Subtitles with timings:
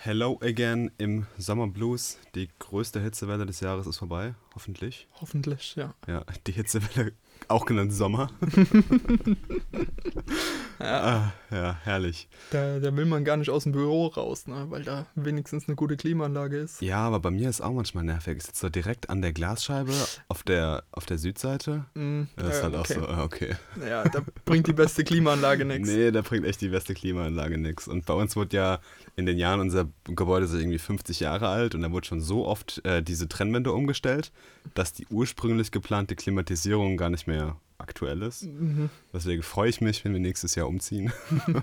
[0.00, 2.18] Hello again im Summer Blues.
[2.36, 5.08] Die größte Hitzewelle des Jahres ist vorbei, hoffentlich.
[5.20, 5.92] Hoffentlich, ja.
[6.06, 7.14] Ja, die Hitzewelle,
[7.48, 8.30] auch genannt Sommer.
[10.80, 12.28] Ja, ah, ja, herrlich.
[12.50, 14.66] da, da will man gar nicht aus dem Büro raus, ne?
[14.68, 16.80] weil da wenigstens eine gute Klimaanlage ist.
[16.80, 18.36] Ja, aber bei mir ist auch manchmal nervig.
[18.36, 19.92] Ich sitze so direkt an der Glasscheibe
[20.28, 21.86] auf der, auf der Südseite.
[21.94, 22.94] Mm, Das ist äh, halt auch okay.
[22.94, 23.56] so, ah, okay.
[23.88, 25.88] Ja, da bringt die beste Klimaanlage nichts.
[25.88, 27.88] Nee, da bringt echt die beste Klimaanlage nichts.
[27.88, 28.78] Und bei uns wurde ja
[29.16, 32.46] in den Jahren unser Gebäude ist irgendwie 50 Jahre alt und da wurde schon so
[32.46, 34.30] oft äh, diese Trennwände umgestellt,
[34.74, 38.42] dass die ursprünglich geplante Klimatisierung gar nicht mehr aktuell ist.
[38.44, 38.90] Mhm.
[39.12, 41.12] Deswegen freue ich mich, wenn wir nächstes Jahr umziehen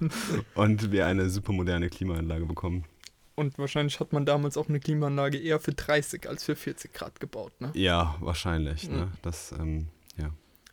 [0.56, 2.86] und wir eine super moderne Klimaanlage bekommen.
[3.36, 7.20] Und wahrscheinlich hat man damals auch eine Klimaanlage eher für 30 als für 40 Grad
[7.20, 7.52] gebaut.
[7.59, 7.70] Ne?
[7.73, 8.90] Ja, wahrscheinlich.
[8.90, 9.08] Ne?
[9.08, 9.12] Mhm.
[9.22, 9.88] Das, ähm,
[10.18, 10.30] ja.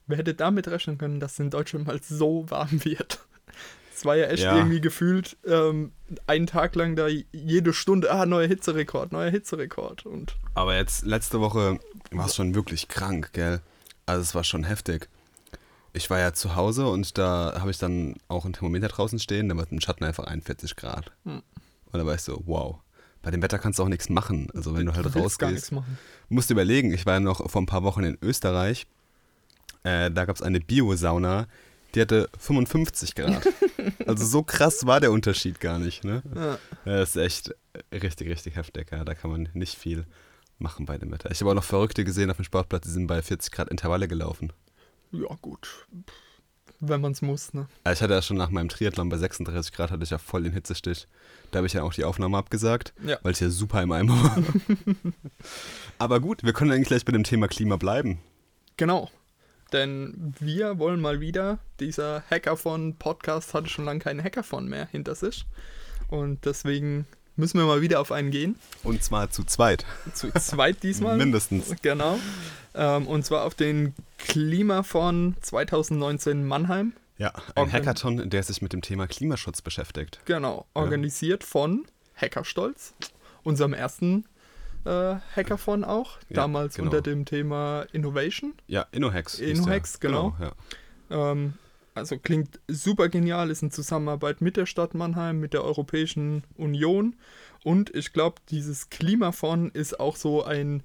[0.07, 3.21] Wer hätte damit rechnen können, dass es in Deutschland mal so warm wird?
[3.95, 4.57] Es war ja echt Ja.
[4.57, 5.93] irgendwie gefühlt ähm,
[6.27, 10.07] einen Tag lang da jede Stunde, ah, neuer Hitzerekord, neuer Hitzerekord.
[10.07, 11.79] Und Aber jetzt, letzte Woche
[12.13, 13.61] war es schon wirklich krank, gell?
[14.07, 15.09] Also es war schon heftig.
[15.93, 19.49] Ich war ja zu Hause und da habe ich dann auch ein Thermometer draußen stehen,
[19.49, 21.13] da war im Schatten einfach 41 Grad.
[21.25, 21.43] Hm.
[21.93, 22.79] Und da war ich so, wow.
[23.21, 24.49] Bei dem Wetter kannst du auch nichts machen.
[24.55, 25.73] Also wenn du halt nichts rausgehst.
[25.73, 25.99] machen.
[26.29, 28.87] Musst du überlegen, ich war ja noch vor ein paar Wochen in Österreich.
[29.85, 31.47] Äh, da gab es eine Biosauna,
[31.95, 33.47] die hatte 55 Grad.
[34.07, 36.23] also so krass war der Unterschied gar nicht, ne?
[36.35, 37.55] Ja, das ist echt
[37.93, 38.91] richtig, richtig heftig.
[38.91, 39.05] Ja.
[39.05, 40.07] Da kann man nicht viel
[40.59, 41.31] machen bei dem Wetter.
[41.31, 44.09] Ich habe auch noch Verrückte gesehen auf dem Sportplatz, die sind bei 40 Grad Intervalle
[44.09, 44.53] gelaufen.
[45.13, 45.87] Ja, gut.
[46.81, 47.69] Wenn man es muss, ne?
[47.93, 50.53] Ich hatte ja schon nach meinem Triathlon bei 36 Grad hatte ich ja voll den
[50.53, 51.07] Hitzestich.
[51.53, 53.19] Da habe ich ja auch die Aufnahme abgesagt, Ja.
[53.23, 54.43] weil es ja super im Eimer war.
[55.99, 58.19] Aber gut, wir können eigentlich gleich bei dem Thema Klima bleiben.
[58.77, 59.11] Genau.
[59.73, 65.47] Denn wir wollen mal wieder, dieser Hackathon-Podcast hatte schon lange keinen Hackathon mehr hinter sich.
[66.09, 68.57] Und deswegen müssen wir mal wieder auf einen gehen.
[68.83, 69.85] Und zwar zu zweit.
[70.15, 71.17] Zu zweit diesmal.
[71.19, 71.75] Mindestens.
[71.83, 72.19] Genau.
[72.75, 76.93] Ähm, und zwar auf den Klimathon 2019 Mannheim.
[77.19, 77.73] Ja, ein Okay.
[77.73, 80.21] Hackathon, der sich mit dem Thema Klimaschutz beschäftigt.
[80.25, 80.67] Genau.
[80.75, 82.95] Organisiert von Hackerstolz,
[83.43, 84.25] unserem ersten
[84.85, 86.19] äh, Hackathon auch.
[86.29, 86.87] Ja, damals genau.
[86.91, 88.55] unter dem Thema Innovation.
[88.67, 89.39] Ja, InnoHacks.
[89.39, 90.11] InnoHacks, der.
[90.11, 90.37] genau.
[90.41, 90.53] ja.
[91.33, 91.55] Ähm,
[91.95, 97.17] also klingt super genial, ist in Zusammenarbeit mit der Stadt Mannheim, mit der Europäischen Union.
[97.65, 100.83] Und ich glaube, dieses Klimafonds ist auch so ein,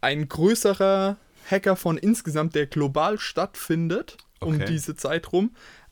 [0.00, 1.16] ein größerer
[1.50, 4.66] Hackathon insgesamt, der global stattfindet um Okay.
[4.66, 5.50] diese Zeit rum.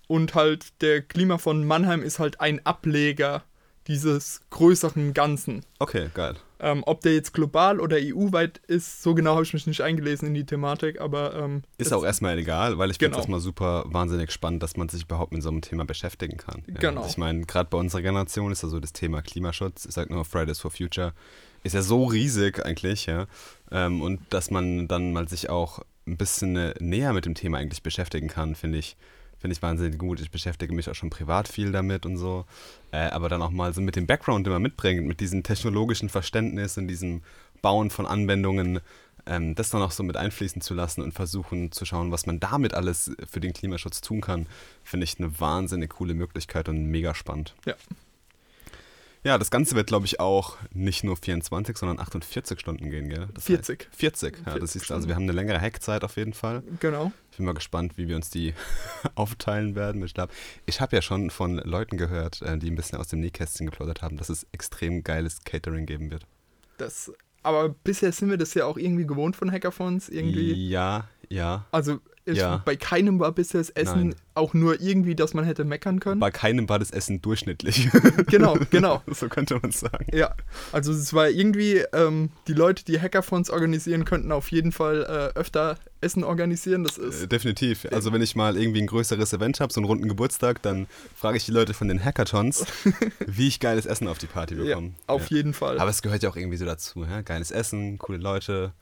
[0.08, 3.42] Und halt der Klimafonds Mannheim ist halt ein Ableger
[3.88, 5.64] dieses größeren Ganzen.
[5.78, 6.36] Okay, geil.
[6.58, 10.28] Ähm, ob der jetzt global oder EU-weit ist, so genau habe ich mich nicht eingelesen
[10.28, 13.16] in die Thematik, aber ähm, Ist auch erstmal egal, weil ich finde Genau.
[13.18, 16.62] es erstmal super wahnsinnig spannend, dass man sich überhaupt mit so einem Thema beschäftigen kann.
[16.66, 17.02] Ja, Genau.
[17.02, 20.08] also Ich meine, gerade bei unserer Generation ist ja so das Thema Klimaschutz, ich sag
[20.08, 21.12] nur Fridays for Future,
[21.62, 23.26] ist ja so riesig eigentlich, ja.
[23.70, 27.58] Ähm, und dass man dann mal sich auch ein bisschen äh, näher mit dem Thema
[27.58, 28.96] eigentlich beschäftigen kann, finde ich,
[29.38, 30.20] finde ich wahnsinnig gut.
[30.20, 32.44] Ich beschäftige mich auch schon privat viel damit und so.
[32.92, 36.08] Äh, aber dann auch mal so mit dem Background, den man mitbringt, mit diesem technologischen
[36.08, 37.22] Verständnis und diesem
[37.62, 38.80] Bauen von Anwendungen,
[39.26, 42.40] ähm, das dann auch so mit einfließen zu lassen und versuchen zu schauen, was man
[42.40, 44.46] damit alles für den Klimaschutz tun kann,
[44.84, 47.54] finde ich eine wahnsinnig coole Möglichkeit und mega spannend.
[47.64, 47.74] Ja.
[49.26, 53.26] Ja, das Ganze wird, glaube ich, auch nicht nur 24, sondern 48 Stunden gehen, gell?
[53.34, 53.80] Das 40.
[53.80, 56.62] Heißt 40, ja, 40 das ist, also wir haben eine längere Hackzeit auf jeden Fall.
[56.78, 57.10] genau.
[57.32, 58.54] Ich bin mal gespannt, wie wir uns die
[59.16, 60.04] aufteilen werden.
[60.04, 60.32] Ich glaube,
[60.64, 64.00] ich habe ja schon von Leuten gehört, äh, die ein bisschen aus dem Nähkästchen geplaudert
[64.00, 66.24] haben, dass es extrem geiles Catering geben wird.
[66.78, 70.08] Das, aber bisher sind wir das ja auch irgendwie gewohnt von Hackathons.
[70.08, 70.52] Irgendwie.
[70.68, 71.66] Ja, ja.
[71.72, 72.60] Also ich, Ja.
[72.64, 74.14] bei keinem war bisher das Essen Nein.
[74.34, 76.20] auch nur irgendwie, dass man hätte meckern können.
[76.20, 77.88] Bei keinem war das Essen durchschnittlich.
[78.26, 79.02] genau, genau.
[79.12, 80.06] so könnte man sagen.
[80.12, 80.34] Ja,
[80.72, 85.04] also es war irgendwie, ähm, die Leute, die Hackathons organisieren, könnten auf jeden Fall
[85.34, 86.84] äh, öfter Essen organisieren.
[86.84, 87.86] Das Äh, ist, definitiv.
[87.92, 91.36] Also wenn ich mal irgendwie ein größeres Event habe, so einen runden Geburtstag, dann frage
[91.38, 92.66] ich die Leute von den Hackathons,
[93.26, 94.92] wie ich geiles Essen auf die Party ja, bekomme.
[95.06, 95.78] auf jeden Fall.
[95.78, 97.04] Aber es gehört ja auch irgendwie so dazu.
[97.04, 97.22] Ja?
[97.22, 98.72] Geiles Essen, coole Leute.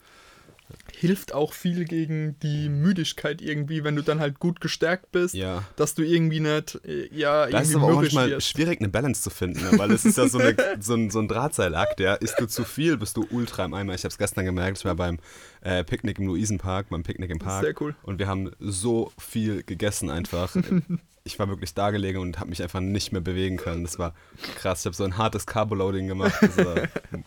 [0.93, 5.63] Hilft auch viel gegen die Müdigkeit irgendwie, wenn du dann halt gut gestärkt bist, Ja.
[5.75, 8.47] dass du irgendwie nicht, äh, ja, Da ist es irgendwie aber auch manchmal wirst.
[8.49, 9.77] schwierig, eine Balance zu finden, ne?
[9.77, 12.15] weil es ist ja so, eine, so, ein, so ein Drahtseilakt, ja.
[12.15, 13.93] Isst du zu viel, bist du ultra im Eimer.
[13.93, 15.19] Ich habe es gestern gemerkt, ich war beim
[15.61, 17.63] äh, Picknick im Luisenpark, beim Picknick im Park.
[17.63, 17.95] Sehr cool.
[18.03, 20.55] Und wir haben so viel gegessen einfach.
[21.23, 23.83] ich war wirklich da gelegen und habe mich einfach nicht mehr bewegen können.
[23.83, 24.13] Das war
[24.55, 24.81] krass.
[24.81, 26.35] Ich habe so ein hartes Carboloading gemacht.
[26.41, 26.75] Das war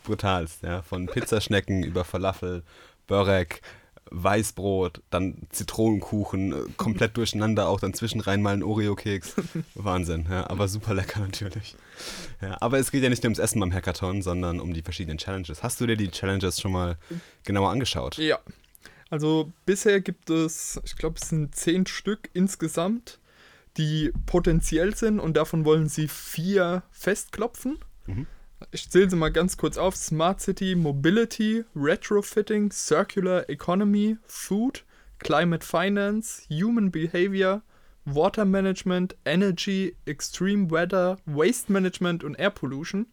[0.05, 0.83] brutalst, ja.
[0.83, 2.63] Von Pizzaschnecken über Falafel,
[3.09, 3.63] Börek,
[4.11, 9.35] Weißbrot, dann Zitronenkuchen, äh, komplett durcheinander, auch dann zwischenrein mal ein Oreo-Keks.
[9.75, 11.77] Wahnsinn, ja, aber super lecker natürlich.
[12.41, 15.19] Ja, aber es geht ja nicht nur ums Essen beim Hackathon, sondern um die verschiedenen
[15.19, 15.63] Challenges.
[15.63, 16.97] Hast du dir die Challenges schon mal
[17.45, 18.17] genauer angeschaut?
[18.19, 18.39] Ja.
[19.11, 23.19] Also bisher gibt es, ich glaube, es sind zehn Stück insgesamt,
[23.79, 27.79] die potenziell sind und davon wollen sie vier festklopfen.
[28.07, 28.27] Mhm.
[28.71, 29.97] Ich zähle sie mal ganz kurz auf.
[29.97, 34.85] Smart City, Mobility, Retrofitting, Circular Economy, Food,
[35.19, 37.63] Climate Finance, Human Behavior,
[38.05, 43.07] Water Management, Energy, Extreme Weather, Waste Management und Air Pollution.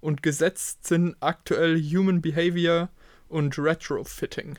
[0.00, 2.90] Und gesetzt sind aktuell Human Behavior
[3.28, 4.58] und Retrofitting.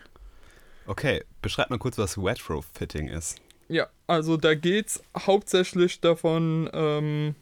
[0.88, 3.40] Okay, beschreib mal kurz, was Retrofitting ist.
[3.68, 7.36] Ja, also da geht es hauptsächlich davon, ähm,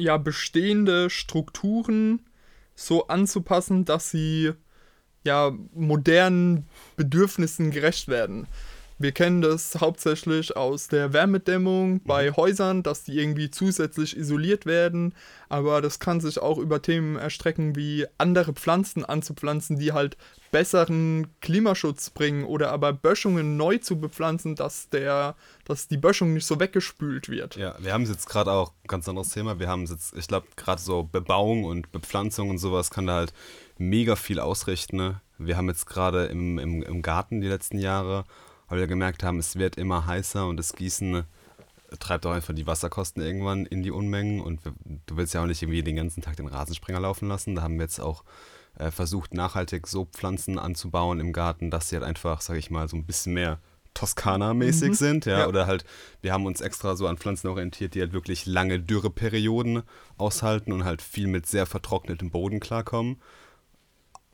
[0.00, 2.22] ja, bestehende Strukturen
[2.74, 4.52] so anzupassen, dass sie
[5.24, 6.66] ja modernen
[6.96, 8.46] Bedürfnissen gerecht werden.
[9.00, 15.14] Wir kennen das hauptsächlich aus der Wärmedämmung bei Häusern, dass die irgendwie zusätzlich isoliert werden.
[15.48, 20.18] Aber das kann sich auch über Themen erstrecken, wie andere Pflanzen anzupflanzen, die halt
[20.50, 26.44] besseren Klimaschutz bringen oder aber Böschungen neu zu bepflanzen, dass, der, dass die Böschung nicht
[26.44, 27.56] so weggespült wird.
[27.56, 29.58] Ja, wir haben jetzt gerade auch ein ganz anderes Thema.
[29.58, 33.32] Wir haben jetzt, ich glaube, gerade so Bebauung und Bepflanzung und sowas kann da halt
[33.78, 34.96] mega viel ausrichten.
[34.96, 35.22] Ne?
[35.38, 38.26] Wir haben jetzt gerade im, im, im Garten die letzten Jahre
[38.70, 41.24] weil wir gemerkt haben, es wird immer heißer und das Gießen
[41.98, 44.60] treibt auch einfach die Wasserkosten irgendwann in die Unmengen und
[45.06, 47.56] du willst ja auch nicht irgendwie den ganzen Tag den Rasensprenger laufen lassen.
[47.56, 48.24] Da haben wir jetzt auch
[48.78, 52.88] äh, versucht, nachhaltig so Pflanzen anzubauen im Garten, dass sie halt einfach, sag ich mal,
[52.88, 53.58] so ein bisschen mehr
[53.94, 54.94] Toskana-mäßig mhm.
[54.94, 55.40] sind, ja?
[55.40, 55.84] ja, oder halt,
[56.22, 59.82] wir haben uns extra so an Pflanzen orientiert, die halt wirklich lange Dürreperioden
[60.16, 63.20] aushalten und halt viel mit sehr vertrocknetem Boden klarkommen.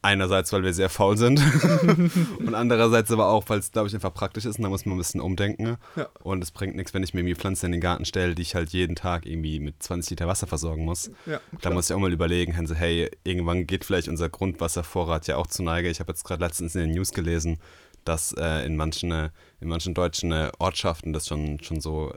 [0.06, 1.42] Einerseits, weil wir sehr faul sind
[2.38, 4.94] und andererseits aber auch, weil es, glaube ich, einfach praktisch ist und da muss man
[4.94, 5.78] ein bisschen umdenken.
[5.96, 6.08] Ja.
[6.22, 8.54] Und es bringt nichts, wenn ich mir irgendwie Pflanzen in den Garten stelle, die ich
[8.54, 11.10] halt jeden Tag irgendwie mit 20 Liter Wasser versorgen muss.
[11.26, 15.48] Ja, da muss ich auch mal überlegen, hey, irgendwann geht vielleicht unser Grundwasservorrat ja auch
[15.48, 15.90] zu Neige.
[15.90, 17.58] Ich habe jetzt gerade letztens in den News gelesen,
[18.04, 19.30] dass äh, in, manchen, äh,
[19.60, 22.12] in manchen deutschen äh, Ortschaften das schon, schon so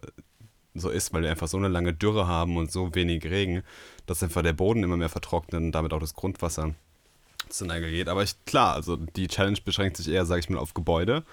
[0.75, 3.63] so ist, weil wir einfach so eine lange Dürre haben und so wenig Regen,
[4.05, 6.75] dass einfach der Boden immer mehr vertrocknet und damit auch das Grundwasser
[7.49, 8.07] zu Neige geht.
[8.07, 11.23] Aber ich, klar, also die Challenge beschränkt sich eher, sage ich mal, auf Gebäude.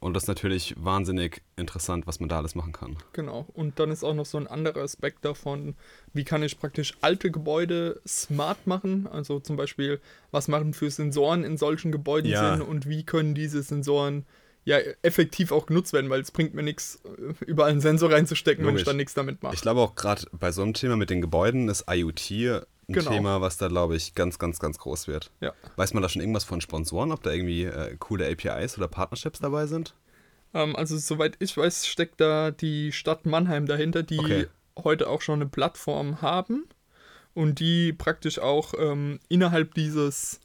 [0.00, 2.96] Und das ist natürlich wahnsinnig interessant, was man da alles machen kann.
[3.14, 3.46] Genau.
[3.54, 5.74] Und dann ist auch noch so ein anderer Aspekt davon,
[6.12, 9.08] wie kann ich praktisch alte Gebäude smart machen?
[9.08, 10.00] Also zum Beispiel,
[10.30, 12.56] was machen für Sensoren in solchen Gebäuden ja.
[12.56, 14.24] Sinn und wie können diese Sensoren
[14.64, 17.00] ja effektiv auch genutzt werden, weil es bringt mir nichts,
[17.46, 18.74] überall einen Sensor reinzustecken, Logisch.
[18.74, 19.54] wenn ich dann nichts damit mache.
[19.54, 22.30] Ich glaube auch gerade bei so einem Thema mit den Gebäuden ist IoT
[22.88, 23.10] ein genau.
[23.10, 25.30] Thema, was da, glaube ich, ganz, ganz, ganz groß wird.
[25.40, 25.52] Ja.
[25.76, 29.40] Weiß man da schon irgendwas von Sponsoren, ob da irgendwie äh, coole APIs oder Partnerships
[29.40, 29.94] dabei sind?
[30.54, 34.46] Ähm, also, soweit ich weiß, steckt da die Stadt Mannheim dahinter, die okay.
[34.82, 36.66] heute auch schon eine Plattform haben
[37.34, 40.40] und die praktisch auch ähm, innerhalb dieses,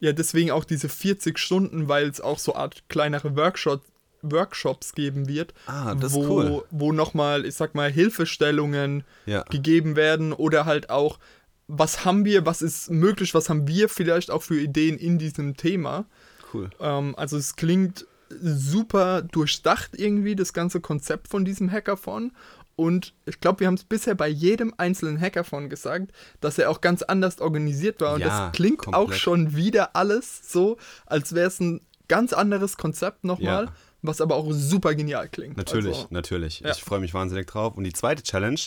[0.00, 3.86] ja, deswegen auch diese 40 Stunden, weil es auch so Art kleinere Workshops
[4.20, 6.64] Workshops geben wird, ah, das wo, ist cool.
[6.72, 9.44] wo nochmal, ich sag mal, Hilfestellungen ja.
[9.44, 11.20] gegeben werden oder halt auch
[11.68, 15.56] was haben wir, was ist möglich, was haben wir vielleicht auch für Ideen in diesem
[15.56, 16.06] Thema.
[16.52, 16.70] Cool.
[16.80, 22.32] Ähm, also es klingt super durchdacht irgendwie, das ganze Konzept von diesem Hackathon.
[22.78, 26.80] Und ich glaube, wir haben es bisher bei jedem einzelnen Hackathon gesagt, dass er auch
[26.80, 28.14] ganz anders organisiert war.
[28.14, 29.02] Und ja, das klingt komplett.
[29.02, 33.64] auch schon wieder alles so, als wäre es ein ganz anderes Konzept nochmal.
[33.64, 33.72] Ja.
[34.00, 35.56] Was aber auch super genial klingt.
[35.56, 36.60] Natürlich, also, natürlich.
[36.60, 36.70] Ja.
[36.70, 37.76] Ich freue mich wahnsinnig drauf.
[37.76, 38.60] Und die zweite Challenge,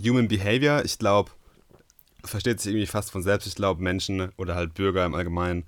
[0.00, 1.32] Human Behavior, ich glaube,
[2.22, 3.48] versteht sich irgendwie fast von selbst.
[3.48, 5.64] Ich glaube, Menschen oder halt Bürger im Allgemeinen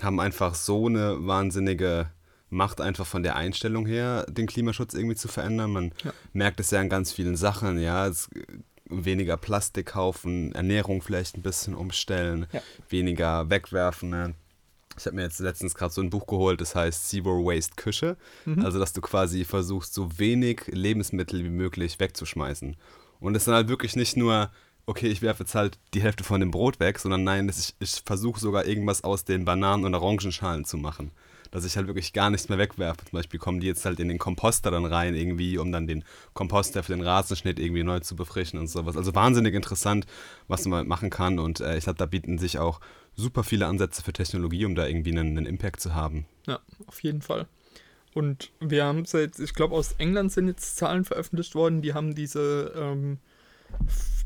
[0.00, 2.10] haben einfach so eine wahnsinnige
[2.48, 5.72] Macht einfach von der Einstellung her, den Klimaschutz irgendwie zu verändern.
[5.72, 6.12] Man ja.
[6.32, 8.06] merkt es ja an ganz vielen Sachen, ja.
[8.06, 8.28] Es,
[8.88, 12.62] weniger Plastik kaufen, Ernährung vielleicht ein bisschen umstellen, ja.
[12.88, 14.10] weniger wegwerfen.
[14.10, 14.34] Ne?
[14.96, 18.16] Ich habe mir jetzt letztens gerade so ein Buch geholt, das heißt Zero Waste Küche.
[18.44, 18.64] Mhm.
[18.64, 22.76] Also, dass du quasi versuchst, so wenig Lebensmittel wie möglich wegzuschmeißen.
[23.18, 24.50] Und es sind halt wirklich nicht nur
[24.86, 28.02] okay, ich werfe jetzt halt die Hälfte von dem Brot weg, sondern nein, ich, ich
[28.04, 31.10] versuche sogar irgendwas aus den Bananen- und Orangenschalen zu machen.
[31.56, 33.04] Dass ich halt wirklich gar nichts mehr wegwerfe.
[33.04, 36.04] Zum Beispiel kommen die jetzt halt in den Komposter dann rein, irgendwie, um dann den
[36.34, 38.96] Komposter für den Rasenschnitt irgendwie neu zu befrischen und sowas.
[38.96, 40.06] Also wahnsinnig interessant,
[40.48, 41.38] was man machen kann.
[41.38, 42.80] Und äh, ich glaube, da bieten sich auch
[43.14, 46.26] super viele Ansätze für Technologie, um da irgendwie einen, einen Impact zu haben.
[46.46, 47.46] Ja, auf jeden Fall.
[48.14, 51.94] Und wir haben es jetzt, ich glaube, aus England sind jetzt Zahlen veröffentlicht worden, die
[51.94, 53.18] haben diese ähm,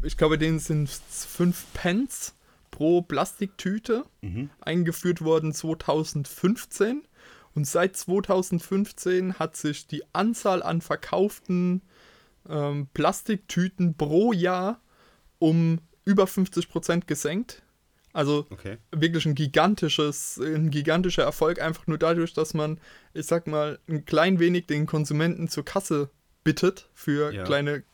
[0.02, 2.34] ich glaube, denen sind 5 Pence
[2.70, 4.50] pro Plastiktüte mhm.
[4.60, 7.02] eingeführt worden 2015.
[7.54, 11.83] Und seit 2015 hat sich die Anzahl an verkauften
[12.49, 14.80] ähm, Plastiktüten pro Jahr
[15.38, 17.62] um über 50% gesenkt.
[18.12, 18.78] Also Okay.
[18.90, 22.80] wirklich ein gigantisches, ein gigantischer Erfolg, einfach nur dadurch, dass man,
[23.14, 26.11] ich sag mal, ein klein wenig den Konsumenten zur Kasse
[26.42, 27.45] bittet für Ja.
[27.45, 27.85] kleine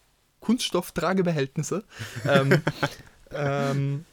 [0.40, 1.84] Kunststofftragebehältnisse.
[2.26, 2.62] ähm,
[3.30, 4.04] ähm,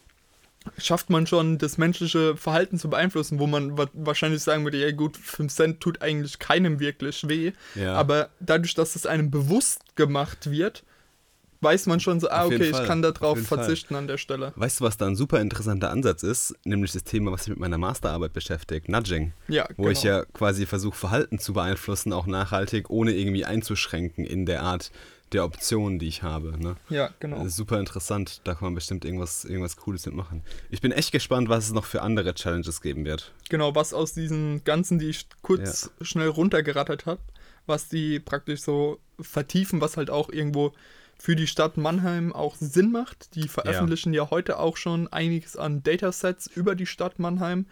[0.77, 4.91] schafft man schon, das menschliche Verhalten zu beeinflussen, wo man wa wahrscheinlich sagen würde, ja
[4.91, 7.51] gut, 5 Cent tut eigentlich keinem wirklich weh.
[7.75, 7.93] Ja.
[7.95, 10.83] Aber dadurch, dass es einem bewusst gemacht wird,
[11.63, 12.85] weiß man schon so, ah, okay, ich Fall.
[12.85, 13.59] kann Auf darauf jeden Fall.
[13.59, 14.53] verzichten an der Stelle.
[14.55, 16.53] Weißt du, was da ein super interessanter Ansatz ist?
[16.65, 19.33] Nämlich das Thema, was mich mit meiner Masterarbeit beschäftigt, Nudging.
[19.47, 19.89] Ja, Wo genau.
[19.91, 24.91] ich ja quasi versuche, Verhalten zu beeinflussen, auch nachhaltig, ohne irgendwie einzuschränken in der Art
[25.33, 26.57] der Optionen, die ich habe.
[26.61, 26.75] Ne?
[26.89, 27.43] Ja, genau.
[27.45, 30.41] Ist super interessant, da kann man bestimmt irgendwas, irgendwas Cooles mitmachen.
[30.69, 33.33] Ich bin echt gespannt, was es noch für andere Challenges geben wird.
[33.49, 37.21] Genau, was aus diesen ganzen, die ich kurz schnell runtergerattert habe,
[37.65, 40.73] was die praktisch so vertiefen, was halt auch irgendwo
[41.17, 43.35] für die Stadt Mannheim auch Sinn macht.
[43.35, 47.65] Die veröffentlichen ja, heute auch schon einiges an Datasets über die Stadt Mannheim.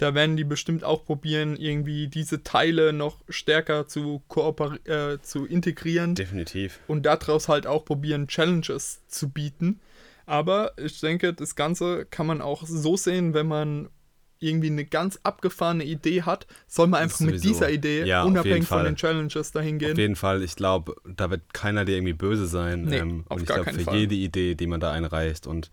[0.00, 5.44] Da werden die bestimmt auch probieren, irgendwie diese Teile noch stärker zu, kooper äh, zu
[5.44, 6.80] integrieren Definitiv.
[6.86, 9.78] und daraus halt auch probieren, Challenges zu bieten.
[10.24, 13.90] Aber ich denke, das Ganze kann man auch so sehen, wenn man
[14.38, 18.66] irgendwie eine ganz abgefahrene Idee hat, soll man einfach mit dieser Idee, Ja, auf unabhängig
[18.66, 19.96] von den Challenges, dahin Auf gehen.
[19.98, 22.84] jeden Fall, ich glaube, da wird keiner dir irgendwie böse sein.
[22.84, 23.98] Nee, ähm, auf und ich glaube, für Fall.
[23.98, 25.70] jede Idee, die man da einreicht und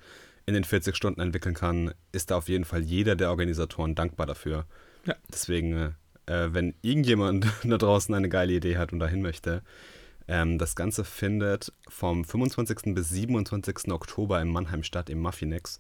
[0.48, 4.26] in den 40 Stunden entwickeln kann, ist da auf jeden Fall jeder der Organisatoren dankbar
[4.26, 4.66] dafür.
[5.06, 5.16] Ja.
[5.32, 5.92] Deswegen, äh,
[6.26, 9.62] äh, wenn irgendjemand da draußen eine geile Idee hat und dahin möchte,
[10.30, 12.96] ähm, das Ganze findet vom 25.
[12.96, 13.92] bis 27.
[13.92, 15.80] Oktober in Mannheim statt, im Muffinex.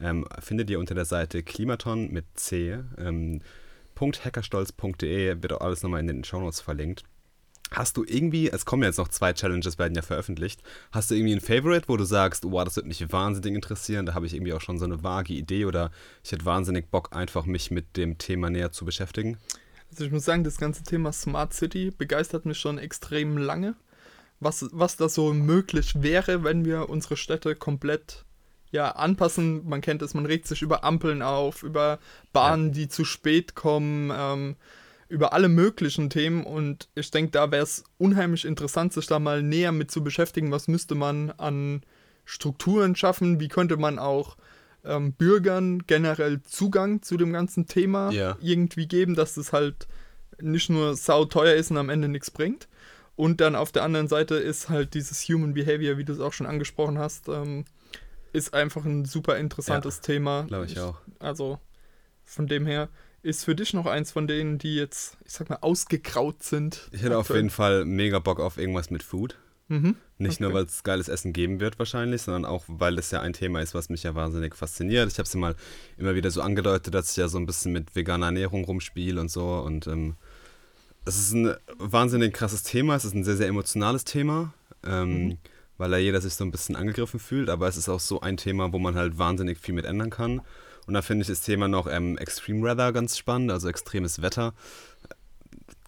[0.00, 2.80] Ähm, findet ihr unter der Seite Klimaton mit C.
[2.98, 3.40] Ähm,
[3.96, 7.04] .hackerstolz.de wird auch alles nochmal in den Shownotes verlinkt.
[7.70, 10.62] Hast du irgendwie, es kommen ja jetzt noch zwei Challenges, werden ja veröffentlicht.
[10.90, 14.14] Hast du irgendwie ein Favorite, wo du sagst, wow, das würde mich wahnsinnig interessieren, da
[14.14, 15.90] habe ich irgendwie auch schon so eine vage Idee oder
[16.24, 19.36] ich hätte wahnsinnig Bock, einfach mich mit dem Thema näher zu beschäftigen?
[19.90, 23.74] Also ich muss sagen, das ganze Thema Smart City begeistert mich schon extrem lange.
[24.40, 28.24] Was, was da so möglich wäre, wenn wir unsere Städte komplett
[28.70, 29.66] ja, anpassen.
[29.68, 31.98] Man kennt es, man regt sich über Ampeln auf, über
[32.32, 34.56] Bahnen, die zu spät kommen, ähm,
[35.08, 36.44] über alle möglichen Themen.
[36.44, 40.50] Und ich denke, da wäre es unheimlich interessant, sich da mal näher mit zu beschäftigen.
[40.50, 41.82] Was müsste man an
[42.24, 43.40] Strukturen schaffen?
[43.40, 44.36] Wie könnte man auch
[44.84, 48.36] ähm, Bürgern generell Zugang zu dem ganzen Thema Ja.
[48.40, 49.88] irgendwie geben, dass es halt
[50.40, 52.68] nicht nur sauteuer ist und am Ende nichts bringt.
[53.16, 56.32] Und dann auf der anderen Seite ist halt dieses Human Behavior, wie du es auch
[56.32, 57.64] schon angesprochen hast, ähm,
[58.32, 60.44] ist einfach ein super interessantes Thema.
[60.44, 61.00] Glaube ich auch.
[61.18, 61.58] Also
[62.24, 62.88] von dem her
[63.28, 66.88] ist für dich noch eins von denen, die jetzt, ich sag mal, ausgegraut sind.
[66.92, 69.36] Ich hätte auf jeden Fall mega Bock auf irgendwas mit Food.
[69.68, 69.96] Mhm.
[70.16, 70.58] Nicht nur, Okay.
[70.58, 73.74] weil es geiles Essen geben wird wahrscheinlich, sondern auch, weil es ja ein Thema ist,
[73.74, 75.12] was mich ja wahnsinnig fasziniert.
[75.12, 75.54] Ich habe es ja mal
[75.98, 79.30] immer wieder so angedeutet, dass ich ja so ein bisschen mit veganer Ernährung rumspiele und
[79.30, 79.58] so.
[79.58, 80.16] Und ähm,
[81.04, 82.94] es ist ein wahnsinnig krasses Thema.
[82.96, 84.54] Es ist ein sehr, sehr emotionales Thema,
[84.86, 85.38] ähm, Mhm.
[85.76, 87.50] weil da jeder sich so ein bisschen angegriffen fühlt.
[87.50, 90.40] Aber es ist auch so ein Thema, wo man halt wahnsinnig viel mit ändern kann.
[90.88, 94.54] Und da finde ich das Thema noch ähm, Extreme Weather ganz spannend, also extremes Wetter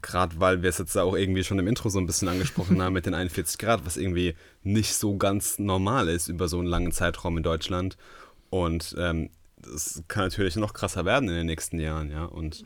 [0.02, 2.92] gerade weil wir es jetzt auch irgendwie schon im Intro so ein bisschen angesprochen haben
[2.92, 6.92] mit den 41 Grad, was irgendwie nicht so ganz normal ist über so einen langen
[6.92, 7.97] Zeitraum in Deutschland.
[8.49, 12.25] Und ähm, das kann natürlich noch krasser werden in den nächsten Jahren, ja.
[12.25, 12.64] Und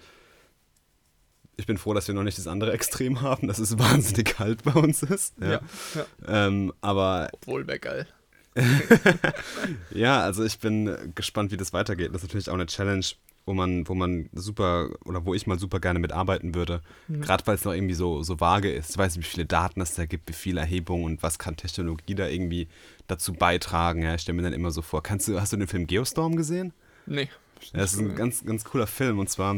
[1.57, 4.63] ich bin froh, dass wir noch nicht das andere Extrem haben, dass es wahnsinnig kalt
[4.63, 5.35] bei uns ist.
[5.41, 5.51] Ja.
[5.51, 5.61] Ja,
[5.95, 6.47] ja.
[6.47, 8.07] Ähm, aber Obwohl wäre geil.
[9.91, 12.11] ja, also ich bin gespannt, wie das weitergeht.
[12.15, 13.05] Das ist natürlich auch eine Challenge,
[13.47, 16.81] wo man, wo man super oder wo ich mal super gerne mitarbeiten würde.
[17.09, 18.91] Gerade weil es noch irgendwie so, so vage ist.
[18.91, 21.57] Ich weiß nicht, wie viele Daten es da gibt, wie viel Erhebung und was kann
[21.57, 22.69] Technologie da irgendwie
[23.07, 24.03] dazu beitragen.
[24.03, 25.03] Ja, ich stelle mir dann immer so vor.
[25.03, 26.73] Kannst du, hast du den Film Geostorm gesehen?
[27.07, 27.29] Nee.
[27.73, 29.19] Ja, das ist ein ganz, ganz cooler Film.
[29.19, 29.57] Und zwar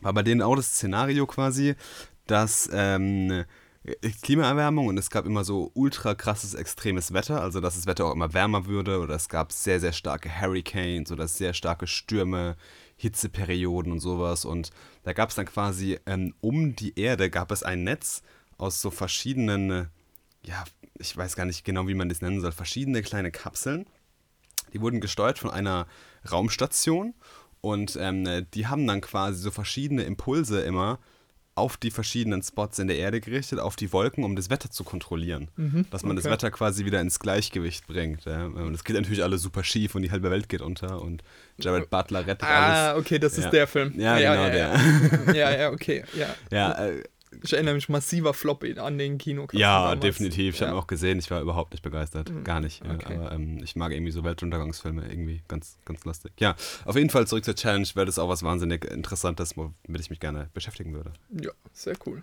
[0.00, 1.74] war bei denen auch das Szenario quasi,
[2.26, 3.44] dass ähm,
[4.22, 8.12] Klimaerwärmung und es gab immer so ultra krasses extremes Wetter, also dass das Wetter auch
[8.12, 12.56] immer wärmer würde oder es gab sehr, sehr starke Hurricanes oder sehr starke Stürme,
[12.96, 14.44] Hitzeperioden und sowas.
[14.44, 14.70] Und
[15.02, 18.22] da gab es dann quasi ähm, um die Erde gab es ein Netz
[18.58, 19.88] aus so verschiedenen,
[20.42, 20.64] ja,
[20.98, 23.86] ich weiß gar nicht genau, wie man das nennen soll, verschiedene kleine Kapseln.
[24.74, 25.86] Die wurden gesteuert von einer
[26.30, 27.14] Raumstation
[27.62, 30.98] und ähm, die haben dann quasi so verschiedene Impulse immer
[31.60, 34.82] auf die verschiedenen Spots in der Erde gerichtet, auf die Wolken, um das Wetter zu
[34.82, 35.48] kontrollieren.
[35.56, 36.32] Mhm, Dass man das okay.
[36.34, 38.24] Wetter quasi wieder ins Gleichgewicht bringt.
[38.24, 38.46] Ja.
[38.46, 41.22] Und das geht natürlich alles super schief und die halbe Welt geht unter und
[41.58, 42.98] Jared Butler rettet Ah, alles.
[43.00, 43.50] okay, das ist Ja.
[43.50, 43.92] der Film.
[43.96, 44.74] Ja, ja, genau ja,
[45.26, 45.32] ja.
[45.32, 46.26] ja, ja, okay, ja.
[46.50, 47.04] Ja, äh,
[47.42, 50.00] Ich erinnere mich massiver Flop an den Kinokasten ja damals.
[50.00, 50.54] definitiv.
[50.54, 50.66] Ich ja.
[50.66, 51.18] habe ihn auch gesehen.
[51.18, 52.30] Ich war überhaupt nicht begeistert.
[52.30, 52.44] Mhm.
[52.44, 52.82] Gar nicht.
[52.84, 53.16] Okay.
[53.16, 56.32] Aber ähm, ich mag irgendwie so Weltuntergangsfilme irgendwie ganz, ganz lustig.
[56.40, 57.86] Ja, auf jeden Fall zurück zur Challenge.
[57.94, 61.12] Wäre das auch was wahnsinnig Interessantes, womit ich mich gerne beschäftigen würde.
[61.40, 62.22] Ja, sehr cool.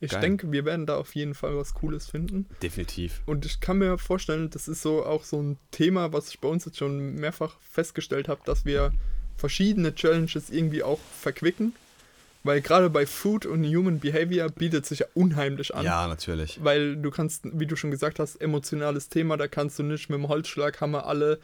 [0.00, 0.20] Ich Geil.
[0.20, 2.46] denke, wir werden da auf jeden Fall was Cooles finden.
[2.62, 3.22] Definitiv.
[3.26, 6.48] Und ich kann mir vorstellen, das ist so auch so ein Thema, was ich bei
[6.48, 8.92] uns jetzt schon mehrfach festgestellt habe, dass wir
[9.36, 11.74] verschiedene Challenges irgendwie auch verquicken.
[12.44, 15.84] Weil gerade bei Food und Human Behavior bietet sich ja unheimlich an.
[15.84, 16.62] Ja, natürlich.
[16.62, 20.18] Weil du kannst, wie du schon gesagt hast, emotionales Thema, da kannst du nicht mit
[20.18, 21.40] dem Holzschlaghammer alle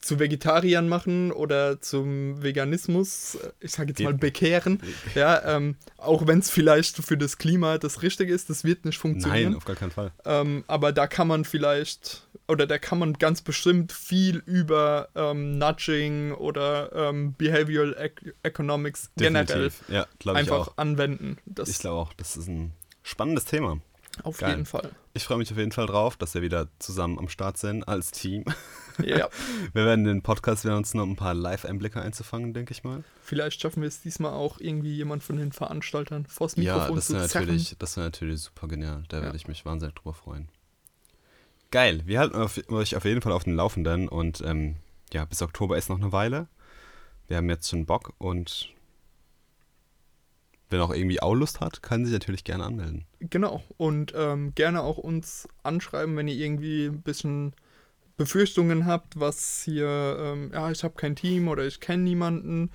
[0.00, 4.80] zu Vegetariern machen oder zum Veganismus, äh, ich sage jetzt mal bekehren.
[5.14, 8.98] Ja, ähm, auch wenn es vielleicht für das Klima das Richtige ist, das wird nicht
[8.98, 9.52] funktionieren.
[9.52, 10.12] Nein, auf gar keinen Fall.
[10.24, 15.58] Ähm, aber da kann man vielleicht, oder da kann man ganz bestimmt viel über ähm,
[15.58, 19.82] Nudging oder ähm, Behavioral Ec Economics generell Definitiv.
[19.88, 20.78] Ja, glaube ich einfach auch.
[20.78, 21.38] anwenden.
[21.46, 23.80] Das Ich glaube auch, das ist ein spannendes Thema.
[24.22, 24.50] Auf geil.
[24.50, 24.90] jeden Fall.
[25.14, 28.10] Ich freue mich auf jeden Fall drauf, dass wir wieder zusammen am Start sind als
[28.10, 28.44] Team.
[29.02, 29.28] Ja,
[29.72, 33.02] Wir werden den Podcast werden uns noch ein paar Live-Einblicke einzufangen, denke ich mal.
[33.22, 37.06] vielleicht schaffen wir es diesmal auch irgendwie jemand von den Veranstaltern vors Ja, Mikrofon das
[37.06, 39.04] zu wäre natürlich, das wär natürlich super genial.
[39.08, 39.24] Da Ja.
[39.24, 40.48] würde ich mich wahnsinnig drüber freuen.
[41.70, 42.36] Geil, wir halten
[42.74, 44.76] euch auf jeden Fall auf den Laufenden und ähm,
[45.12, 46.48] ja, bis Oktober ist noch eine Weile.
[47.28, 48.68] Wir haben jetzt schon Bock und
[50.70, 53.04] wer noch irgendwie auch Lust hat, kann sich natürlich gerne anmelden.
[53.20, 53.62] Genau.
[53.76, 57.54] Und ähm, gerne auch uns anschreiben, wenn ihr irgendwie ein bisschen
[58.16, 62.70] Befürchtungen habt, was hier, ähm, ja, ich habe kein Team oder ich kenne niemanden.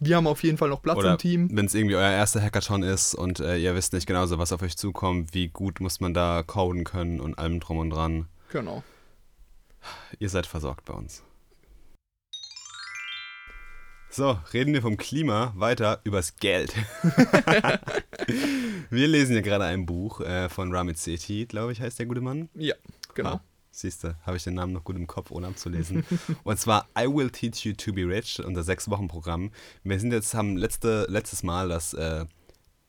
[0.00, 1.48] Wir haben auf jeden Fall noch Platz Oder im Team.
[1.52, 4.60] wenn es irgendwie euer erster Hackathon ist und äh, ihr wisst nicht genauso, was auf
[4.62, 8.26] euch zukommt, wie gut muss man da coden können und allem drum und dran.
[8.50, 8.82] Genau.
[10.18, 11.22] Ihr seid versorgt bei uns.
[14.16, 16.72] So, reden wir vom Klima weiter übers Geld.
[18.88, 22.20] wir lesen hier gerade ein Buch äh, von Ramit Sethi, glaube ich, heißt der gute
[22.20, 22.48] Mann.
[22.54, 22.76] Ja,
[23.14, 23.30] genau.
[23.30, 23.40] Ah,
[23.72, 26.04] Siehst du, habe ich den Namen noch gut im Kopf, ohne abzulesen.
[26.44, 29.50] und zwar I Will Teach You to Be Rich, unser Sechs-Wochen-Programm.
[29.82, 32.24] Wir sind jetzt, haben letzte, letztes Mal das äh,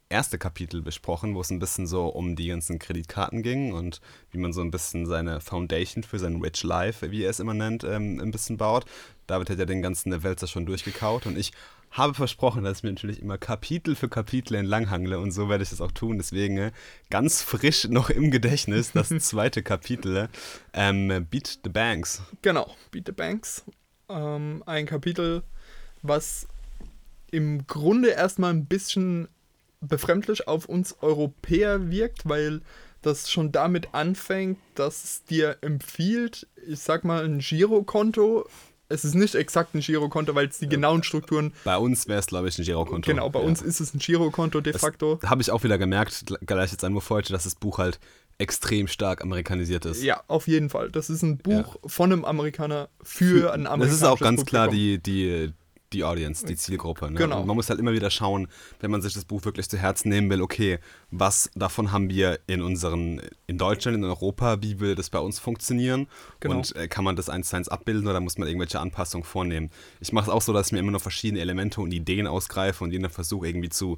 [0.09, 3.99] erste Kapitel besprochen, wo es ein bisschen so um die ganzen Kreditkarten ging und
[4.31, 7.53] wie man so ein bisschen seine Foundation für sein Rich Life, wie er es immer
[7.53, 8.85] nennt, ähm, ein bisschen baut.
[9.27, 11.51] David hat ja den ganzen Wälzer schon durchgekaut und ich
[11.91, 15.69] habe versprochen, dass ich mir natürlich immer Kapitel für Kapitel entlanghangle und so werde ich
[15.69, 16.17] das auch tun.
[16.17, 16.71] Deswegen äh,
[17.09, 20.29] ganz frisch noch im Gedächtnis das zweite Kapitel,
[20.73, 22.21] ähm, Beat the Banks.
[22.41, 22.75] Genau.
[22.91, 23.63] Beat the Banks.
[24.09, 25.43] Ähm, ein Kapitel,
[26.01, 26.47] was
[27.31, 29.27] im Grunde erstmal ein bisschen
[29.81, 32.61] befremdlich auf uns Europäer wirkt, weil
[33.01, 38.47] das schon damit anfängt, dass es dir empfiehlt, ich sag mal, ein Girokonto.
[38.87, 41.53] Es ist nicht exakt ein Girokonto, weil es die genauen Strukturen.
[41.63, 43.09] Bei uns wäre es, glaube ich, ein Girokonto.
[43.09, 43.45] Genau, bei Ja.
[43.45, 45.19] uns ist es ein Girokonto de Das facto.
[45.25, 47.99] Habe ich auch wieder gemerkt, gleich jetzt einmal heute, dass das Buch halt
[48.37, 50.03] extrem stark amerikanisiert ist.
[50.03, 50.91] Ja, auf jeden Fall.
[50.91, 54.67] Das ist ein Buch von einem Amerikaner für ein Das amerikanisches ist auch ganz klar
[54.67, 55.01] Publikum.
[55.03, 55.53] die, die,
[55.93, 57.11] die Audience, die Zielgruppe.
[57.11, 57.17] Ne?
[57.17, 57.41] Genau.
[57.41, 58.47] Und man muss halt immer wieder schauen,
[58.79, 60.79] wenn man sich das Buch wirklich zu Herzen nehmen will, okay,
[61.11, 65.39] was davon haben wir in unseren, in Deutschland, in Europa, wie will das bei uns
[65.39, 66.07] funktionieren?
[66.39, 66.57] Genau.
[66.57, 69.69] Und äh, kann man das eins zu eins abbilden oder muss man irgendwelche Anpassungen vornehmen?
[69.99, 72.83] Ich mache es auch so, dass ich mir immer noch verschiedene Elemente und Ideen ausgreife
[72.83, 73.97] und die dann versuche irgendwie zu,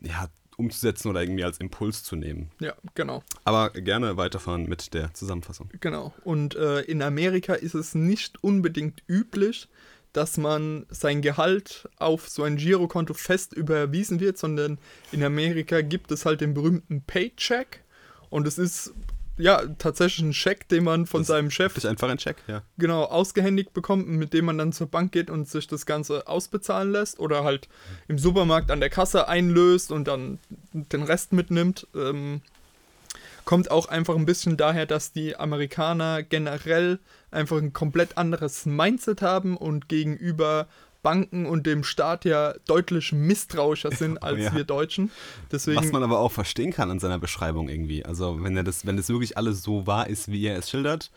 [0.00, 2.50] ja, umzusetzen oder irgendwie als Impuls zu nehmen.
[2.60, 3.22] Ja, genau.
[3.44, 5.70] Aber gerne weiterfahren mit der Zusammenfassung.
[5.80, 6.12] Genau.
[6.24, 9.68] Und äh, in Amerika ist es nicht unbedingt üblich,
[10.12, 14.78] dass man sein Gehalt auf so ein Girokonto fest überwiesen wird, sondern
[15.10, 17.82] in Amerika gibt es halt den berühmten Paycheck.
[18.30, 18.92] Und es ist
[19.38, 22.62] ja tatsächlich ein Scheck, den man von Das seinem Chef Durch einfach ein Check, ja.
[22.78, 26.92] genau ausgehändigt bekommt, mit dem man dann zur Bank geht und sich das Ganze ausbezahlen
[26.92, 27.68] lässt oder halt
[28.08, 30.38] im Supermarkt an der Kasse einlöst und dann
[30.72, 31.86] den Rest mitnimmt.
[31.94, 32.42] Ähm,
[33.44, 36.98] kommt auch einfach ein bisschen daher, dass die Amerikaner generell
[37.30, 40.68] einfach ein komplett anderes Mindset haben und gegenüber
[41.02, 44.54] Banken und dem Staat ja deutlich misstrauischer sind als Ja.
[44.54, 45.10] wir Deutschen.
[45.50, 48.04] Deswegen Was man aber auch verstehen kann an seiner Beschreibung irgendwie.
[48.04, 51.10] Also wenn er das, wenn das wirklich alles so wahr ist, wie er es schildert,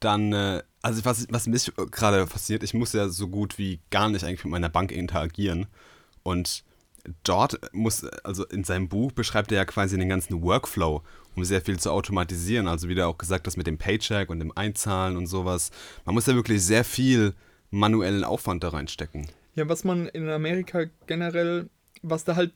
[0.00, 4.08] dann, äh, also was, was mich gerade fasziniert, ich muss ja so gut wie gar
[4.08, 5.66] nicht eigentlich mit meiner Bank interagieren.
[6.22, 6.64] Und
[7.24, 11.02] dort muss, also in seinem Buch beschreibt er ja quasi den ganzen Workflow,
[11.36, 12.68] um sehr viel zu automatisieren.
[12.68, 15.70] Also wie du auch gesagt hast, mit dem Paycheck und dem Einzahlen und sowas.
[16.04, 17.34] Man muss ja wirklich sehr viel
[17.70, 19.28] manuellen Aufwand da reinstecken.
[19.54, 21.68] Ja, was man in Amerika generell,
[22.02, 22.52] was da halt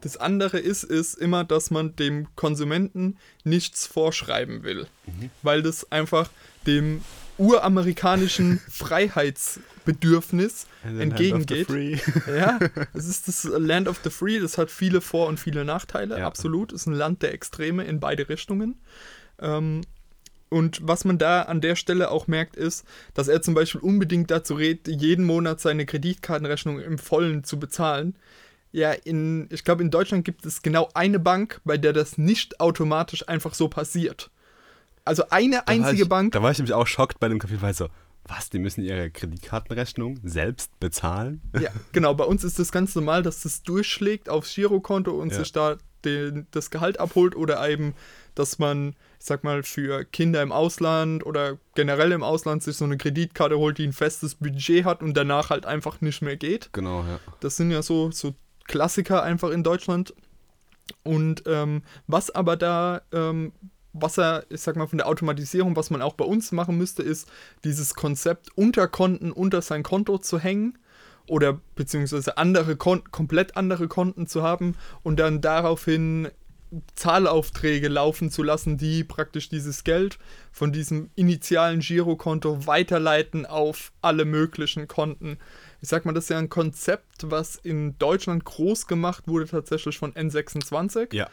[0.00, 4.86] das andere ist, ist immer, dass man dem Konsumenten nichts vorschreiben will.
[5.06, 5.30] Mhm.
[5.42, 6.30] Weil das einfach
[6.66, 7.02] dem
[7.36, 11.68] uramerikanischen Freiheitsbedürfnis entgegengeht.
[12.26, 12.58] ja,
[12.94, 16.26] es ist das Land of the Free, das hat viele Vor- und viele Nachteile, ja.
[16.26, 16.72] absolut.
[16.72, 18.78] Es ist ein Land der Extreme in beide Richtungen.
[19.40, 19.82] Ähm,
[20.50, 24.30] und was man da an der Stelle auch merkt, ist, dass er zum Beispiel unbedingt
[24.30, 28.16] dazu rät, jeden Monat seine Kreditkartenrechnung im Vollen zu bezahlen.
[28.72, 32.60] Ja, in, ich glaube, in Deutschland gibt es genau eine Bank, bei der das nicht
[32.60, 34.30] automatisch einfach so passiert.
[35.04, 36.32] Also eine da einzige ich, Bank.
[36.32, 37.88] Da war ich nämlich auch schockt bei dem Kapitel, weil so,
[38.28, 41.40] was, die müssen ihre Kreditkartenrechnung selbst bezahlen?
[41.58, 42.14] Ja, genau.
[42.14, 45.38] Bei uns ist das ganz normal, dass das durchschlägt aufs Girokonto und ja.
[45.38, 47.94] sich da den, das Gehalt abholt oder eben,
[48.34, 52.84] dass man, ich sag mal, für Kinder im Ausland oder generell im Ausland sich so
[52.84, 56.70] eine Kreditkarte holt, die ein festes Budget hat und danach halt einfach nicht mehr geht.
[56.72, 57.18] Genau, ja.
[57.40, 60.14] Das sind ja so, so Klassiker einfach in Deutschland.
[61.02, 63.52] Und ähm, was aber da ähm,
[63.92, 67.02] was er, ich sag mal, von der Automatisierung, was man auch bei uns machen müsste,
[67.02, 67.28] ist,
[67.64, 70.78] dieses Konzept Unterkonten unter sein Konto zu hängen
[71.26, 76.28] oder beziehungsweise andere Kon komplett andere Konten zu haben und dann daraufhin
[76.96, 80.18] Zahlaufträge laufen zu lassen, die praktisch dieses Geld
[80.52, 85.38] von diesem initialen Girokonto weiterleiten auf alle möglichen Konten.
[85.80, 89.96] Ich sag mal, das ist ja ein Konzept, was in Deutschland groß gemacht wurde, tatsächlich
[89.96, 91.14] von N26.
[91.14, 91.28] Ja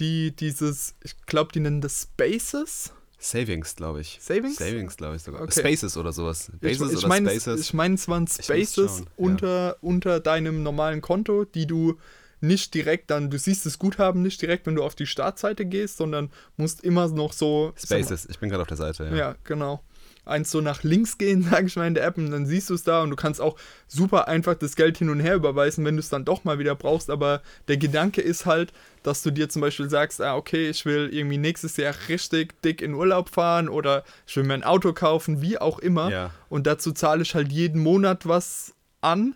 [0.00, 2.92] die dieses, ich glaube, die nennen das Spaces.
[3.18, 4.18] Savings, glaube ich.
[4.20, 4.56] Savings?
[4.56, 5.42] Savings, glaube ich sogar.
[5.42, 5.60] Okay.
[5.60, 6.52] Spaces oder sowas.
[6.60, 7.60] Bases ich, ich oder mein, Spaces.
[7.60, 9.76] Ich meine, es waren Spaces unter, ja.
[9.80, 11.98] unter deinem normalen Konto, die du
[12.40, 15.96] nicht direkt dann, du siehst das Guthaben nicht direkt, wenn du auf die Startseite gehst,
[15.96, 17.72] sondern musst immer noch so.
[17.76, 19.16] Spaces, ich bin gerade auf der Seite, ja.
[19.16, 19.82] Ja, genau
[20.24, 22.74] eins so nach links gehen, sage ich mal, in der App und dann siehst du
[22.74, 23.56] es da und du kannst auch
[23.86, 26.74] super einfach das Geld hin und her überweisen, wenn du es dann doch mal wieder
[26.74, 27.10] brauchst.
[27.10, 31.10] Aber der Gedanke ist halt, dass du dir zum Beispiel sagst, ah, okay, ich will
[31.12, 35.42] irgendwie nächstes Jahr richtig dick in Urlaub fahren oder ich will mir ein Auto kaufen,
[35.42, 36.10] wie auch immer.
[36.10, 36.30] Ja.
[36.48, 39.34] Und dazu zahle ich halt jeden Monat was an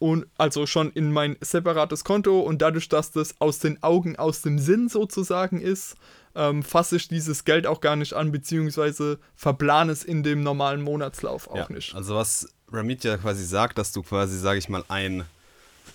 [0.00, 4.40] und also schon in mein separates Konto und dadurch, dass das aus den Augen, aus
[4.40, 5.94] dem Sinn sozusagen ist,
[6.34, 10.82] ähm, fasse ich dieses Geld auch gar nicht an, beziehungsweise verplane es in dem normalen
[10.82, 11.94] Monatslauf auch ja, nicht.
[11.94, 15.24] Also was Ramit ja quasi sagt, dass du quasi, sage ich mal, ein,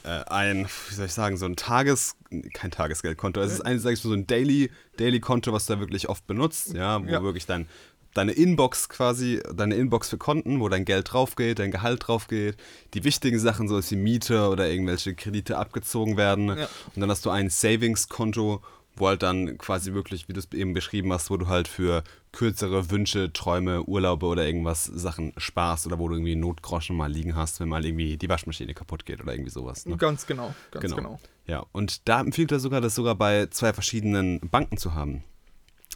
[0.03, 2.15] äh, ein, wie soll ich sagen, so ein Tages,
[2.53, 5.79] kein Tagesgeldkonto, es ist ein, sag ich mal, so ein Daily, Daily-Konto, was du da
[5.79, 7.23] wirklich oft benutzt, ja, wo ja.
[7.23, 7.67] wirklich dein
[8.15, 12.55] deine Inbox quasi, deine Inbox für Konten, wo dein Geld draufgeht, dein Gehalt draufgeht,
[12.93, 16.47] die wichtigen Sachen, so als die Miete oder irgendwelche Kredite abgezogen werden.
[16.47, 16.69] Ja.
[16.95, 18.63] Und dann hast du ein Savings-Konto,
[18.97, 22.03] wo halt dann quasi wirklich, wie du es eben beschrieben hast, wo du halt für
[22.31, 27.35] kürzere Wünsche, Träume, Urlaube oder irgendwas Sachen sparst oder wo du irgendwie Notgroschen mal liegen
[27.35, 29.85] hast, wenn mal irgendwie die Waschmaschine kaputt geht oder irgendwie sowas.
[29.85, 29.97] Ne?
[29.97, 30.95] Ganz genau, ganz genau.
[30.95, 31.19] genau.
[31.47, 35.23] Ja, und da empfiehlt er sogar, das sogar bei zwei verschiedenen Banken zu haben.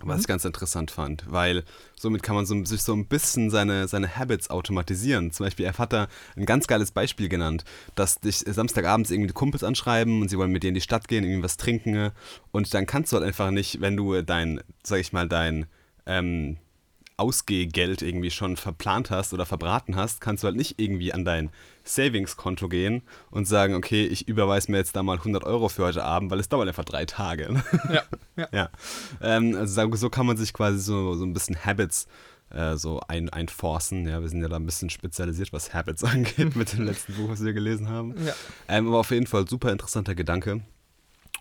[0.02, 0.22] Was mhm.
[0.22, 1.64] ich ganz interessant fand, weil
[1.98, 5.32] somit kann man so, sich so ein bisschen seine, seine Habits automatisieren.
[5.32, 9.34] Zum Beispiel, er hat da ein ganz geiles Beispiel genannt, dass dich Samstagabends irgendwie die
[9.34, 12.12] Kumpels anschreiben und sie wollen mit dir in die Stadt gehen, irgendwie was trinken
[12.52, 15.66] und dann kannst du halt einfach nicht, wenn du dein, sag ich mal, dein
[16.06, 16.58] ähm,
[17.18, 21.50] Ausgehgeld irgendwie schon verplant hast oder verbraten hast, kannst du halt nicht irgendwie an dein
[21.89, 26.04] Savings-Konto gehen und sagen, okay, ich überweise mir jetzt da mal 100 Euro für heute
[26.04, 27.62] Abend, weil es dauert einfach drei Tage.
[27.91, 28.04] Ja,
[28.36, 28.47] ja.
[28.52, 28.69] ja.
[29.21, 32.08] Ähm, also so kann man sich quasi so, so ein bisschen Habits
[32.52, 34.08] äh, so ein, einforcen.
[34.08, 37.30] Ja, wir sind ja da ein bisschen spezialisiert, was Habits angeht mit dem letzten Buch,
[37.30, 38.15] was wir gelesen haben.
[38.25, 38.34] Ja.
[38.67, 40.62] Ähm, aber auf jeden Fall super interessanter Gedanke.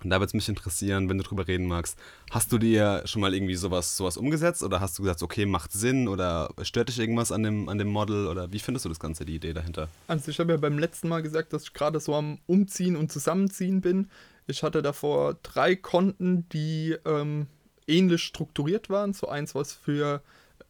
[0.03, 1.99] Und da würde es mich interessieren, wenn du drüber reden magst,
[2.31, 5.73] hast du dir schon mal irgendwie sowas, sowas umgesetzt oder hast du gesagt, okay, macht
[5.73, 9.01] Sinn oder stört dich irgendwas an dem, an dem Model oder wie findest du das
[9.01, 9.89] Ganze, die Idee dahinter?
[10.07, 13.11] Also ich habe ja beim letzten Mal gesagt, dass ich gerade so am Umziehen und
[13.11, 14.09] Zusammenziehen bin.
[14.47, 17.49] Ich hatte davor drei Konten, die ähm,
[17.87, 19.13] ähnlich strukturiert waren.
[19.13, 20.23] So eins, was für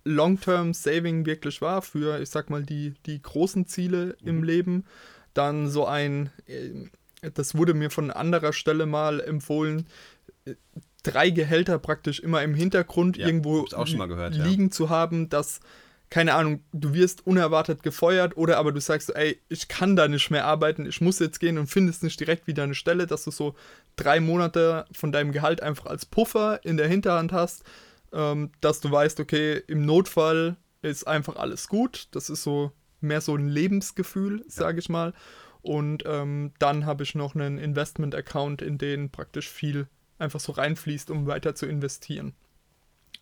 [0.04, 4.28] Long-Term Saving wirklich war, für, ich sag mal, die, die großen Ziele mhm.
[4.28, 4.84] im Leben.
[5.34, 6.70] Dann so ein äh,
[7.34, 9.86] das wurde mir von anderer Stelle mal empfohlen,
[11.02, 13.64] drei Gehälter praktisch immer im Hintergrund ja, irgendwo
[14.08, 14.70] gehört, liegen ja.
[14.70, 15.60] zu haben, dass,
[16.10, 20.30] keine Ahnung, du wirst unerwartet gefeuert oder aber du sagst, ey, ich kann da nicht
[20.30, 23.30] mehr arbeiten, ich muss jetzt gehen und findest nicht direkt wieder eine Stelle, dass du
[23.30, 23.54] so
[23.96, 27.64] drei Monate von deinem Gehalt einfach als Puffer in der Hinterhand hast,
[28.12, 32.08] ähm, dass du weißt, okay, im Notfall ist einfach alles gut.
[32.12, 34.78] Das ist so mehr so ein Lebensgefühl, sage ja.
[34.78, 35.12] ich mal.
[35.62, 41.10] Und ähm, dann habe ich noch einen Investment-Account, in den praktisch viel einfach so reinfließt,
[41.10, 42.34] um weiter zu investieren.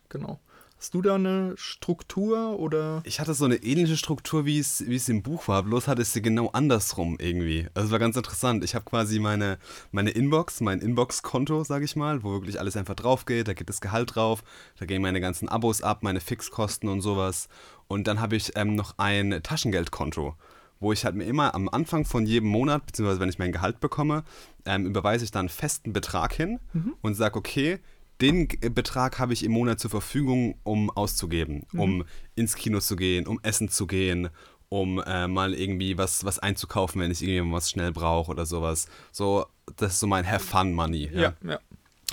[0.08, 0.40] Genau.
[0.78, 3.00] Hast du da eine Struktur oder?
[3.06, 6.02] Ich hatte so eine ähnliche Struktur, wie es, wie es im Buch war, bloß hatte
[6.02, 7.66] ich sie genau andersrum irgendwie.
[7.72, 8.62] Also es war ganz interessant.
[8.62, 9.58] Ich habe quasi meine,
[9.90, 13.48] meine Inbox, mein Inbox-Konto, sage ich mal, wo wirklich alles einfach drauf geht.
[13.48, 14.44] Da geht das Gehalt drauf,
[14.78, 17.48] da gehen meine ganzen Abos ab, meine Fixkosten und sowas.
[17.88, 20.34] Und dann habe ich ähm, noch ein Taschengeldkonto
[20.80, 23.80] wo ich halt mir immer am Anfang von jedem Monat, beziehungsweise wenn ich mein Gehalt
[23.80, 24.24] bekomme,
[24.64, 26.94] ähm, überweise ich dann einen festen Betrag hin mhm.
[27.00, 27.78] und sage, okay,
[28.20, 31.80] den Betrag habe ich im Monat zur Verfügung, um auszugeben, mhm.
[31.80, 34.30] um ins Kino zu gehen, um essen zu gehen,
[34.68, 38.88] um äh, mal irgendwie was, was einzukaufen, wenn ich irgendwie was schnell brauche oder sowas.
[39.12, 41.10] So, das ist so mein Have Fun Money.
[41.12, 41.34] Ja, ja.
[41.44, 41.60] ja.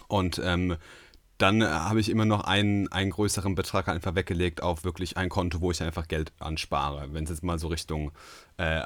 [0.08, 0.76] Und ähm,
[1.38, 5.30] dann äh, habe ich immer noch einen, einen größeren Betrag einfach weggelegt auf wirklich ein
[5.30, 8.12] Konto, wo ich einfach Geld anspare, wenn es jetzt mal so Richtung
[8.58, 8.86] äh,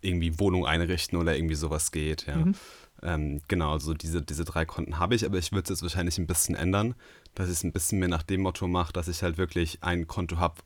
[0.00, 2.26] irgendwie Wohnung einrichten oder irgendwie sowas geht.
[2.26, 2.36] Ja.
[2.36, 2.54] Mhm.
[3.02, 6.18] Ähm, genau, so diese, diese drei Konten habe ich, aber ich würde es jetzt wahrscheinlich
[6.18, 6.94] ein bisschen ändern,
[7.34, 10.06] dass ich es ein bisschen mehr nach dem Motto mache, dass ich halt wirklich ein
[10.06, 10.56] Konto habe,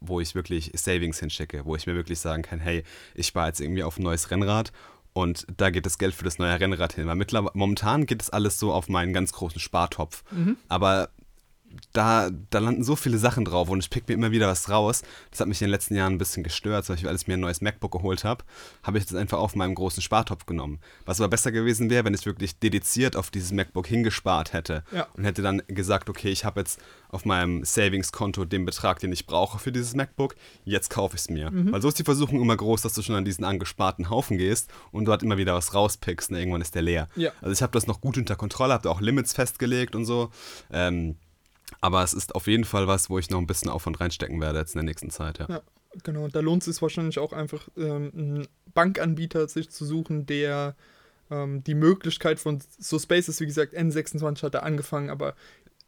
[0.00, 3.60] wo ich wirklich Savings hinschicke, wo ich mir wirklich sagen kann, hey, ich spare jetzt
[3.60, 4.72] irgendwie auf ein neues Rennrad
[5.14, 7.06] und da geht das Geld für das neue Rennrad hin.
[7.06, 10.24] Weil mittlerweile, momentan geht es alles so auf meinen ganz großen Spartopf.
[10.32, 10.58] Mhm.
[10.68, 11.08] Aber
[11.92, 15.02] da, da landen so viele Sachen drauf und ich pick mir immer wieder was raus.
[15.30, 16.84] Das hat mich in den letzten Jahren ein bisschen gestört.
[16.84, 18.44] Zum Beispiel, als ich mir ein neues MacBook geholt habe,
[18.82, 20.80] habe ich das einfach auf meinem großen Spartopf genommen.
[21.04, 25.06] Was aber besser gewesen wäre, wenn ich wirklich dediziert auf dieses MacBook hingespart hätte ja.
[25.14, 29.26] und hätte dann gesagt, okay, ich habe jetzt auf meinem Savings-Konto den Betrag, den ich
[29.26, 30.34] brauche für dieses MacBook,
[30.64, 31.50] jetzt kaufe ich es mir.
[31.50, 31.72] Mhm.
[31.72, 34.68] Weil so ist die Versuchung immer groß, dass du schon an diesen angesparten Haufen gehst
[34.90, 37.08] und dort immer wieder was rauspickst und irgendwann ist der leer.
[37.14, 37.30] Ja.
[37.40, 40.30] Also ich habe das noch gut unter Kontrolle, habe da auch Limits festgelegt und so.
[40.72, 41.16] Ähm,
[41.80, 44.58] aber es ist auf jeden Fall was, wo ich noch ein bisschen Aufwand reinstecken werde
[44.58, 45.46] jetzt in der nächsten Zeit, ja.
[45.48, 45.62] ja
[46.02, 46.28] genau.
[46.28, 50.74] Da lohnt es sich wahrscheinlich auch einfach, ähm, einen Bankanbieter sich zu suchen, der
[51.30, 55.34] ähm, die Möglichkeit von so Spaces, wie gesagt, N26 hat er angefangen, aber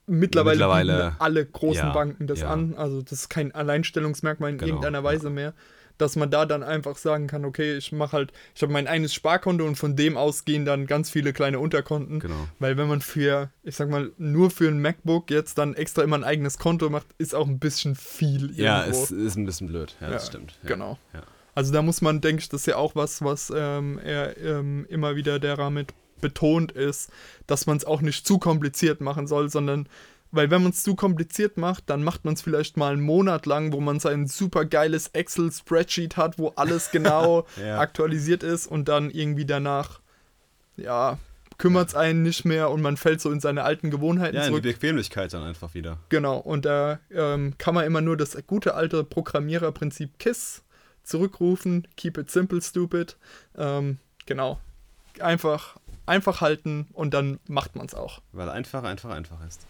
[0.06, 2.50] mittlerweile, mittlerweile alle großen ja, Banken das ja.
[2.50, 2.74] an.
[2.74, 5.32] Also das ist kein Alleinstellungsmerkmal in genau, irgendeiner Weise ja.
[5.32, 5.54] mehr
[5.98, 9.14] dass man da dann einfach sagen kann, okay, ich mache halt, ich habe mein eines
[9.14, 12.20] Sparkonto und von dem aus gehen dann ganz viele kleine Unterkonten.
[12.20, 12.48] Genau.
[12.58, 16.16] Weil wenn man für, ich sag mal, nur für ein MacBook jetzt dann extra immer
[16.16, 18.42] ein eigenes Konto macht, ist auch ein bisschen viel.
[18.42, 18.62] Irgendwo.
[18.62, 19.96] Ja, es ist ein bisschen blöd.
[20.00, 20.58] Ja, das ja, stimmt.
[20.62, 20.68] Ja.
[20.68, 20.98] Genau.
[21.14, 21.22] Ja.
[21.54, 24.86] Also da muss man, denke ich, das ist ja auch was, was ähm, er ähm,
[24.90, 27.10] immer wieder der damit betont ist,
[27.46, 29.88] dass man es auch nicht zu kompliziert machen soll, sondern
[30.30, 33.46] weil wenn man es zu kompliziert macht, dann macht man es vielleicht mal einen Monat
[33.46, 37.78] lang, wo man sein super geiles Excel-Spreadsheet hat, wo alles genau ja.
[37.78, 40.00] aktualisiert ist und dann irgendwie danach,
[40.76, 41.18] ja,
[41.58, 44.64] kümmert es einen nicht mehr und man fällt so in seine alten Gewohnheiten ja, zurück.
[44.64, 45.98] Ja, die Bequemlichkeit dann einfach wieder.
[46.08, 50.62] Genau, und da ähm, kann man immer nur das gute alte Programmiererprinzip KISS
[51.02, 51.86] zurückrufen.
[51.96, 53.16] Keep it simple, stupid.
[53.56, 54.60] Ähm, genau.
[55.20, 58.22] Einfach, einfach halten und dann macht man es auch.
[58.32, 59.66] Weil einfach, einfach, einfach ist.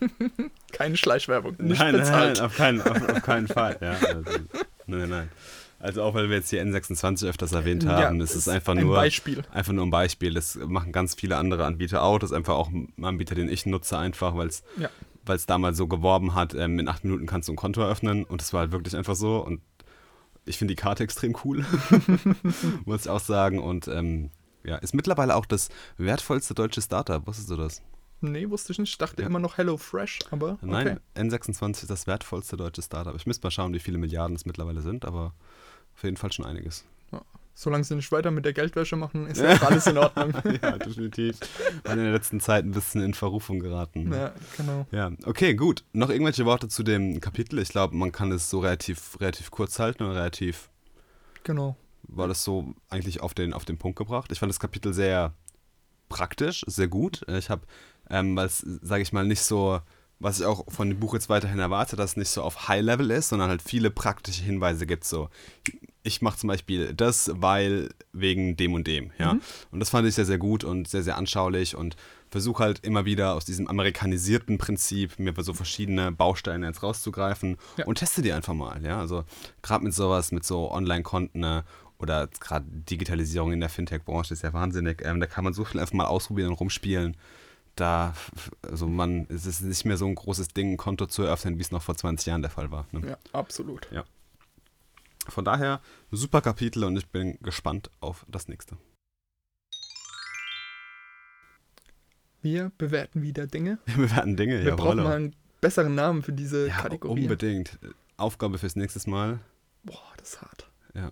[0.72, 1.56] Keine Schleichwerbung.
[1.58, 2.36] Nicht nein, bezahlt.
[2.36, 3.76] nein, auf keinen, auf, auf keinen Fall.
[3.80, 4.24] Ja, also,
[4.86, 5.30] nein, nein.
[5.78, 8.84] Also auch weil wir jetzt hier N26 öfters erwähnt haben, ja, das ist einfach ein
[8.84, 9.42] nur Beispiel.
[9.50, 10.34] einfach nur ein Beispiel.
[10.34, 12.18] Das machen ganz viele andere Anbieter auch.
[12.18, 14.90] Das ist einfach auch ein Anbieter, den ich nutze, einfach, weil es ja.
[15.46, 18.52] damals so geworben hat, ähm, in acht Minuten kannst du ein Konto eröffnen und das
[18.52, 19.38] war halt wirklich einfach so.
[19.38, 19.62] Und
[20.44, 21.64] ich finde die Karte extrem cool,
[22.84, 23.58] muss ich auch sagen.
[23.58, 24.30] Und ähm,
[24.64, 27.26] ja, ist mittlerweile auch das wertvollste deutsche Startup.
[27.26, 27.82] Wusstest du das?
[28.20, 28.90] Nee, wusste ich nicht.
[28.90, 29.28] Ich dachte ja.
[29.28, 30.58] immer noch Hello Fresh, aber.
[30.62, 30.66] Okay.
[30.66, 33.14] Nein, N26 ist das wertvollste deutsche Startup.
[33.16, 35.32] Ich müsste mal schauen, wie viele Milliarden es mittlerweile sind, aber
[35.94, 36.84] auf jeden Fall schon einiges.
[37.12, 37.22] Ja.
[37.54, 40.34] Solange sie nicht weiter mit der Geldwäsche machen, ist ja alles in Ordnung.
[40.62, 41.38] ja, definitiv.
[41.84, 44.12] Waren in der letzten Zeit ein bisschen in Verrufung geraten.
[44.12, 44.86] Ja, genau.
[44.90, 45.84] Ja, okay, gut.
[45.92, 47.58] Noch irgendwelche Worte zu dem Kapitel?
[47.58, 50.68] Ich glaube, man kann es so relativ, relativ kurz halten und relativ.
[51.42, 51.76] Genau.
[52.12, 54.30] War das so eigentlich auf den, auf den Punkt gebracht?
[54.32, 55.34] Ich fand das Kapitel sehr
[56.08, 57.24] praktisch, sehr gut.
[57.28, 57.62] Ich habe
[58.10, 59.80] ähm, weil es, sage ich mal, nicht so,
[60.18, 63.10] was ich auch von dem Buch jetzt weiterhin erwarte, dass es nicht so auf High-Level
[63.10, 65.04] ist, sondern halt viele praktische Hinweise gibt.
[65.04, 65.30] So,
[66.02, 69.34] ich mache zum Beispiel das, weil wegen dem und dem, ja.
[69.34, 69.42] Mhm.
[69.70, 71.96] Und das fand ich sehr, sehr gut und sehr, sehr anschaulich und
[72.30, 77.86] versuche halt immer wieder aus diesem amerikanisierten Prinzip mir so verschiedene Bausteine jetzt rauszugreifen ja.
[77.86, 78.98] und teste die einfach mal, ja.
[78.98, 79.24] Also
[79.62, 81.64] gerade mit sowas, mit so Online-Konten ne,
[82.00, 85.02] oder gerade Digitalisierung in der Fintech-Branche ist ja wahnsinnig.
[85.04, 87.16] Ähm, da kann man so viel einfach mal ausprobieren und rumspielen
[87.76, 88.14] da,
[88.62, 91.62] also man, es ist nicht mehr so ein großes Ding, ein Konto zu eröffnen, wie
[91.62, 92.86] es noch vor 20 Jahren der Fall war.
[92.92, 93.08] Ne?
[93.08, 93.88] Ja, absolut.
[93.90, 94.04] Ja.
[95.28, 98.76] Von daher, super Kapitel und ich bin gespannt auf das nächste.
[102.42, 103.78] Wir bewerten wieder Dinge.
[103.84, 107.22] Wir bewerten Dinge, Wir brauchen mal einen besseren Namen für diese ja, Kategorie.
[107.22, 107.78] Unbedingt.
[108.16, 109.40] Aufgabe fürs nächste Mal.
[109.84, 110.70] Boah, das ist hart.
[110.94, 111.10] Ja.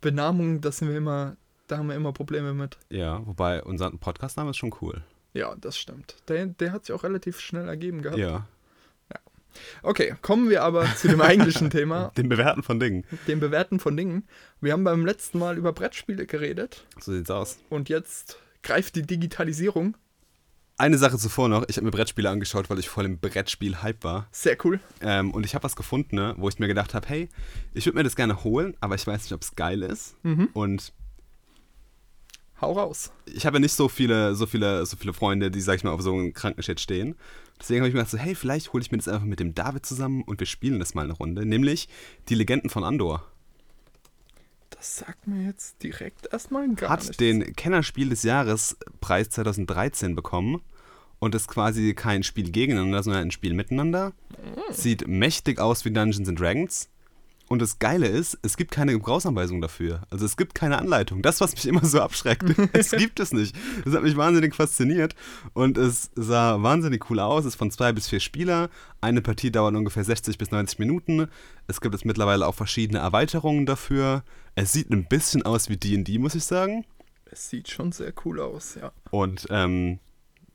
[0.00, 2.76] Benamung, das sind wir immer, da haben wir immer Probleme mit.
[2.90, 5.02] Ja, wobei unser Podcastname ist schon cool.
[5.34, 6.16] Ja, das stimmt.
[6.28, 8.18] Der, der hat sich auch relativ schnell ergeben gehabt.
[8.18, 8.46] Ja.
[9.12, 9.20] Ja.
[9.82, 13.04] Okay, kommen wir aber zu dem eigentlichen Thema, Den Bewerten von Dingen.
[13.26, 14.26] dem Bewerten von Dingen.
[14.60, 17.58] Wir haben beim letzten Mal über Brettspiele geredet So sieht's aus.
[17.68, 19.96] und jetzt greift die Digitalisierung.
[20.80, 24.28] Eine Sache zuvor noch, ich habe mir Brettspiele angeschaut, weil ich voll im Brettspiel-Hype war.
[24.30, 24.78] Sehr cool.
[25.00, 27.28] Ähm, und ich habe was gefunden, ne, wo ich mir gedacht habe, hey,
[27.74, 30.14] ich würde mir das gerne holen, aber ich weiß nicht, ob es geil ist.
[30.54, 30.92] Und
[32.60, 33.12] Hau raus.
[33.26, 35.90] ich habe ja nicht so viele, so viele, so viele Freunde, die, sag ich mal,
[35.90, 37.16] auf so einem Krankenshit stehen.
[37.60, 39.54] Deswegen habe ich mir gedacht, so, hey, vielleicht hole ich mir das einfach mit dem
[39.54, 41.44] David zusammen und wir spielen das mal eine Runde.
[41.44, 41.88] Nämlich
[42.28, 43.24] die Legenden von Andor.
[44.78, 47.16] Das sagt mir jetzt direkt erstmal gar Hat nichts.
[47.16, 50.62] den Kennerspiel des Jahres Preis 2013 bekommen
[51.18, 54.12] und ist quasi kein Spiel gegeneinander, sondern ein Spiel miteinander.
[54.70, 56.88] Sieht mächtig aus wie Dungeons and Dragons.
[57.48, 60.02] Und das Geile ist, es gibt keine Gebrauchsanweisung dafür.
[60.10, 61.22] Also es gibt keine Anleitung.
[61.22, 63.56] Das, was mich immer so abschreckt, es gibt es nicht.
[63.84, 65.14] Das hat mich wahnsinnig fasziniert.
[65.54, 67.40] Und es sah wahnsinnig cool aus.
[67.40, 68.68] Es ist von zwei bis vier Spieler.
[69.00, 71.28] Eine Partie dauert ungefähr 60 bis 90 Minuten.
[71.66, 74.24] Es gibt jetzt mittlerweile auch verschiedene Erweiterungen dafür.
[74.54, 76.84] Es sieht ein bisschen aus wie D&D, muss ich sagen.
[77.30, 78.92] Es sieht schon sehr cool aus, ja.
[79.10, 80.00] Und ähm,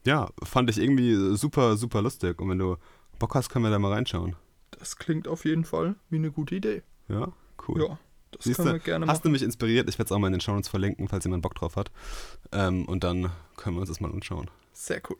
[0.06, 2.40] ja, fand ich irgendwie super, super lustig.
[2.40, 2.76] Und wenn du
[3.18, 4.36] Bock hast, können wir da mal reinschauen.
[4.84, 6.82] Das klingt auf jeden Fall wie eine gute Idee.
[7.08, 7.32] Ja,
[7.66, 7.80] cool.
[7.88, 7.98] Ja,
[8.32, 9.32] das Siehst können wir gerne hast du machen.
[9.32, 9.88] mich inspiriert?
[9.88, 11.90] Ich werde es auch mal in den Shownotes verlinken, falls jemand Bock drauf hat.
[12.52, 14.50] Ähm, und dann können wir uns das mal anschauen.
[14.74, 15.16] Sehr cool.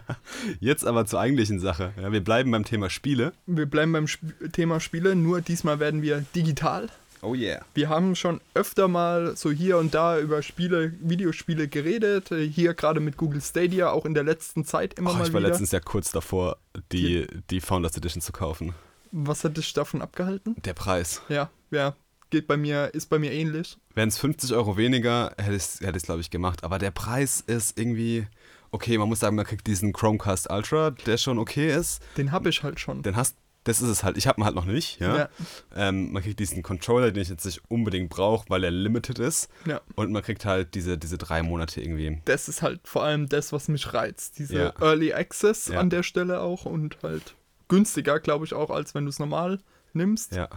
[0.60, 1.92] Jetzt aber zur eigentlichen Sache.
[2.00, 3.32] Ja, wir bleiben beim Thema Spiele.
[3.46, 6.88] Wir bleiben beim Sp Thema Spiele, nur diesmal werden wir digital.
[7.22, 7.64] Oh yeah.
[7.72, 12.32] Wir haben schon öfter mal so hier und da über Spiele, Videospiele geredet.
[12.32, 15.32] Äh, Hier gerade mit Google Stadia, auch in der letzten Zeit immer Oh, mal ich
[15.32, 15.48] war wieder.
[15.50, 16.58] letztens ja kurz davor,
[16.92, 18.74] die, die Founders Edition zu kaufen.
[19.16, 20.56] Was hat dich davon abgehalten?
[20.64, 21.22] Der Preis.
[21.28, 21.94] Ja, ja,
[22.30, 23.78] geht bei mir, ist bei mir ähnlich.
[23.94, 26.64] Wären es 50 Euro weniger, hätte ich es, hätte glaube ich, gemacht.
[26.64, 28.26] Aber der Preis ist irgendwie.
[28.72, 32.02] Okay, man muss sagen, man kriegt diesen Chromecast Ultra, der schon okay ist.
[32.16, 33.02] Den habe ich halt schon.
[33.02, 34.16] Den hast das ist es halt.
[34.18, 35.00] Ich habe ihn halt noch nicht.
[35.00, 35.16] Ja?
[35.16, 35.28] Ja.
[35.76, 39.48] Ähm, man kriegt diesen Controller, den ich jetzt nicht unbedingt brauche, weil er limited ist.
[39.64, 39.80] Ja.
[39.94, 42.20] Und man kriegt halt diese, diese drei Monate irgendwie.
[42.24, 44.40] Das ist halt vor allem das, was mich reizt.
[44.40, 44.74] Diese Ja.
[44.80, 47.36] Early Access an der Stelle auch und halt
[47.68, 49.60] günstiger, glaube ich, auch, als wenn du es normal
[49.92, 50.34] nimmst.
[50.34, 50.48] Ja.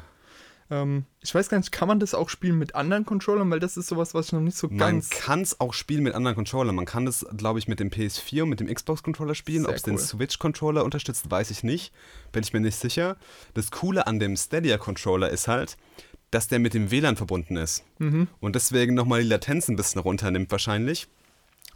[0.70, 3.50] Ähm, ich weiß gar nicht, kann man das auch spielen mit anderen Controllern?
[3.50, 5.10] Weil das ist sowas, was ich noch nicht so Man ganz.
[5.10, 6.76] kann es auch spielen mit anderen Controllern.
[6.76, 9.66] Man kann das, glaube ich, mit dem PS4 und mit dem Xbox-Controller spielen.
[9.66, 10.00] Ob es den cool.
[10.00, 11.94] Switch-Controller unterstützt, weiß ich nicht.
[12.32, 13.18] Bin ich mir nicht sicher.
[13.54, 15.78] Das Coole an dem Stadia-Controller ist halt,
[16.32, 17.86] dass der mit dem WLAN verbunden ist.
[18.00, 18.28] Mhm.
[18.42, 21.08] Und deswegen nochmal die Latenz ein bisschen runternimmt wahrscheinlich.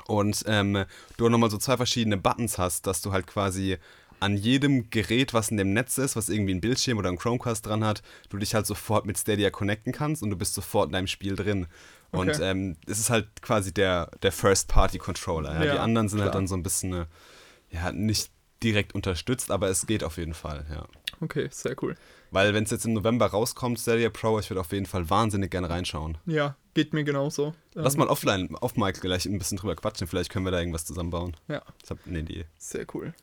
[0.07, 0.83] Und ähm,
[1.15, 3.77] du nochmal so zwei verschiedene Buttons hast, dass du halt quasi
[4.21, 7.65] an jedem Gerät, was in dem Netz ist, was irgendwie ein Bildschirm oder ein Chromecast
[7.65, 10.93] dran hat, du dich halt sofort mit Stadia connecten kannst und du bist sofort in
[10.93, 11.67] deinem Spiel drin.
[12.11, 12.43] Und Okay.
[12.51, 15.53] ähm, es ist halt quasi der, der First-Party-Controller.
[15.55, 15.63] Ja?
[15.65, 16.39] Ja, Die anderen sind halt klar.
[16.41, 17.05] dann so ein bisschen, äh,
[17.71, 18.31] ja, nicht
[18.63, 20.85] direkt unterstützt, aber es geht auf jeden Fall, ja.
[21.19, 21.95] Okay, sehr cool.
[22.31, 25.51] Weil wenn es jetzt im November rauskommt, Stadia Pro, ich würde auf jeden Fall wahnsinnig
[25.51, 26.17] gerne reinschauen.
[26.25, 27.53] Ja, geht mir genauso.
[27.73, 30.07] Lass Ähm, mal offline, auf Mike gleich ein bisschen drüber quatschen.
[30.07, 31.35] Vielleicht können wir da irgendwas zusammenbauen.
[31.47, 32.45] Ja, Ich habe eine Idee.
[32.57, 33.13] sehr cool.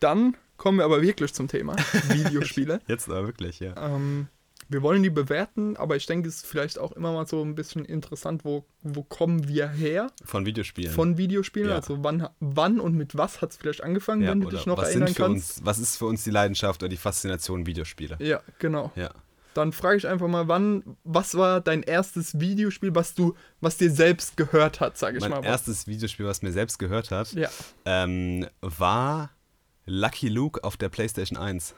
[0.00, 1.74] Dann kommen wir aber wirklich zum Thema
[2.08, 2.80] Videospiele.
[2.86, 3.74] Jetzt aber wirklich, ja.
[3.76, 4.28] ähm,
[4.68, 7.54] wir wollen die bewerten, aber ich denke, es ist vielleicht auch immer mal so ein
[7.54, 10.92] bisschen interessant, wo, wo kommen wir her Von Videospielen.
[10.92, 11.68] von Videospielen?
[11.68, 11.76] Ja.
[11.76, 14.78] Also wann, wann und mit was hat es vielleicht angefangen, ja, wenn du dich noch
[14.78, 15.58] was erinnern kannst?
[15.58, 18.16] uns, Was ist für uns die Leidenschaft oder die Faszination Videospiele?
[18.18, 18.90] Ja, genau.
[18.96, 19.10] Ja.
[19.54, 23.90] Dann frage ich einfach mal, wann, was war dein erstes Videospiel, was du, was dir
[23.90, 25.44] selbst gehört hat, sage ich Mein mal.
[25.44, 27.48] erstes Videospiel, was mir selbst gehört hat, Ja.
[27.86, 29.30] ähm, war
[29.86, 31.74] Lucky Luke auf der PlayStation 1.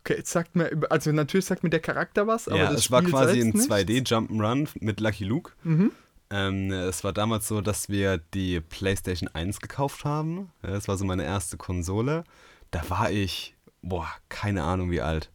[0.00, 2.90] Okay, jetzt sagt mir, also natürlich sagt mir der Charakter was, aber ja, das es
[2.90, 3.90] war quasi ein selbst nicht.
[3.90, 5.52] 2D Jump'n'Run mit Lucky Luke.
[5.62, 5.92] Mhm.
[6.30, 10.50] Ähm, es war damals so, dass wir die PlayStation 1 gekauft haben.
[10.62, 12.24] Das war so meine erste Konsole.
[12.70, 15.30] Da war ich, boah, keine Ahnung wie alt.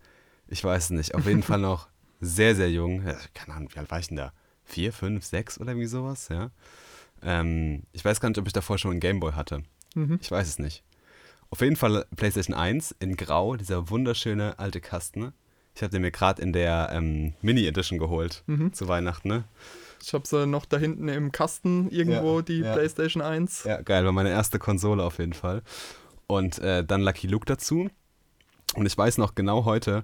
[0.48, 1.16] Ich weiß es nicht.
[1.16, 1.90] Auf jeden Fall noch
[2.22, 3.04] sehr, sehr jung.
[3.34, 4.34] Keine Ahnung, wie alt war ich denn da?
[4.64, 6.50] Vier, fünf, sechs oder irgendwie sowas, ja.
[7.22, 9.64] Ähm, ich weiß gar nicht, ob ich davor schon einen Gameboy hatte.
[9.94, 10.18] Mhm.
[10.22, 10.84] Ich weiß es nicht.
[11.50, 15.32] Auf jeden Fall PlayStation 1 in Grau, dieser wunderschöne alte Kasten.
[15.74, 18.74] Ich habe den mir gerade in der ähm, Mini-Edition geholt Mhm.
[18.74, 19.44] zu Weihnachten, ne?
[20.02, 22.74] Ich habe sie noch da hinten im Kasten irgendwo, Ja, die ja.
[22.74, 23.64] PlayStation 1.
[23.66, 25.64] Ja, geil, war meine erste Konsole auf jeden Fall.
[26.28, 27.90] Und äh, dann Lucky Luke dazu.
[28.76, 30.04] Und ich weiß noch genau heute,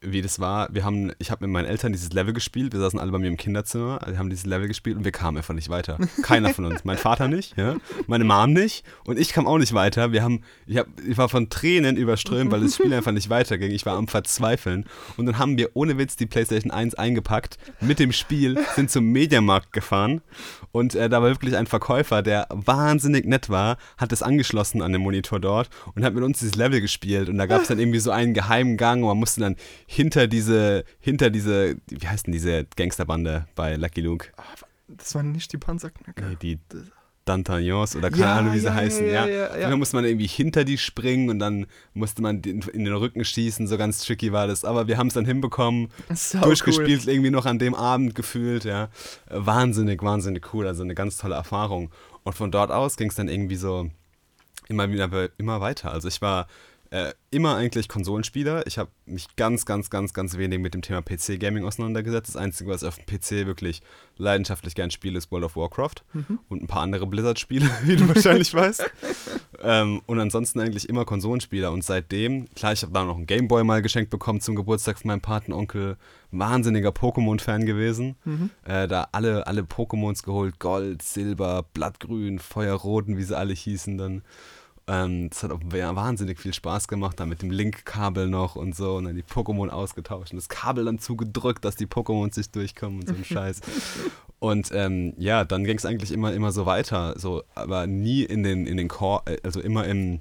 [0.00, 0.68] wie das war.
[0.72, 2.72] Wir haben, ich habe mit meinen Eltern dieses Level gespielt.
[2.72, 5.36] Wir saßen alle bei mir im Kinderzimmer, wir haben dieses Level gespielt und wir kamen
[5.36, 5.98] einfach nicht weiter.
[6.22, 6.84] Keiner von uns.
[6.84, 7.76] Mein Vater nicht, ja?
[8.06, 10.12] meine Mom nicht und ich kam auch nicht weiter.
[10.12, 13.72] Wir haben, ich, hab, ich war von Tränen überströmt, weil das Spiel einfach nicht weiterging.
[13.72, 14.84] Ich war am Verzweifeln.
[15.16, 19.06] Und dann haben wir ohne Witz die PlayStation 1 eingepackt mit dem Spiel, sind zum
[19.06, 20.22] Mediamarkt gefahren
[20.72, 24.92] und äh, da war wirklich ein Verkäufer, der wahnsinnig nett war, hat es angeschlossen an
[24.92, 27.28] den Monitor dort und hat mit uns dieses Level gespielt.
[27.28, 29.56] Und da gab es dann irgendwie so einen geheimen Gang und man musste dann
[29.90, 34.28] hinter diese, hinter diese, wie heißt denn diese Gangsterbande bei Lucky Luke?
[34.36, 34.42] Ah,
[34.86, 36.28] das waren nicht die Panzerknacker.
[36.28, 36.58] Nee, die
[37.26, 39.26] D'Antagnons oder keine ja, Ahnung, wie sie ja, heißen, ja.
[39.26, 39.70] ja, ja.
[39.70, 43.66] dann musste man irgendwie hinter die springen und dann musste man in den Rücken schießen,
[43.66, 44.62] so ganz tricky war das.
[44.62, 45.88] Aber wir haben es dann hinbekommen,
[46.42, 47.12] durchgespielt cool.
[47.12, 48.90] irgendwie noch an dem Abend gefühlt, ja.
[49.30, 51.90] Wahnsinnig, wahnsinnig cool, also eine ganz tolle Erfahrung.
[52.24, 53.90] Und von dort aus ging es dann irgendwie so
[54.68, 55.92] immer wieder immer weiter.
[55.92, 56.46] Also ich war
[56.90, 58.66] äh, immer eigentlich Konsolenspieler.
[58.66, 62.28] Ich habe mich ganz, ganz, ganz, ganz wenig mit dem Thema PC-Gaming auseinandergesetzt.
[62.28, 63.82] Das Einzige, was ich auf dem PC wirklich
[64.16, 66.38] leidenschaftlich gern spiele, ist World of Warcraft mhm.
[66.48, 68.84] und ein paar andere Blizzard-Spiele, wie du wahrscheinlich weißt.
[69.62, 71.72] Ähm, und ansonsten eigentlich immer Konsolenspieler.
[71.72, 75.08] Und seitdem, klar, ich habe da noch einen Gameboy mal geschenkt bekommen zum Geburtstag von
[75.08, 75.96] meinem Patenonkel.
[76.30, 78.16] Wahnsinniger Pokémon-Fan gewesen.
[78.24, 78.50] Mhm.
[78.64, 84.22] Äh, da alle, alle Pokémons geholt: Gold, Silber, Blattgrün, Feuerroten, wie sie alle hießen dann.
[84.88, 88.96] Ähm, das hat auch wahnsinnig viel Spaß gemacht, da mit dem Link-Kabel noch und so
[88.96, 93.00] und dann die Pokémon ausgetauscht und das Kabel dann zugedrückt, dass die Pokémon sich durchkommen
[93.00, 93.60] und so ein Scheiß.
[94.38, 98.42] Und ähm, ja, dann ging es eigentlich immer, immer so weiter, so, aber nie in
[98.42, 100.20] den, in den Core, äh, also immer im,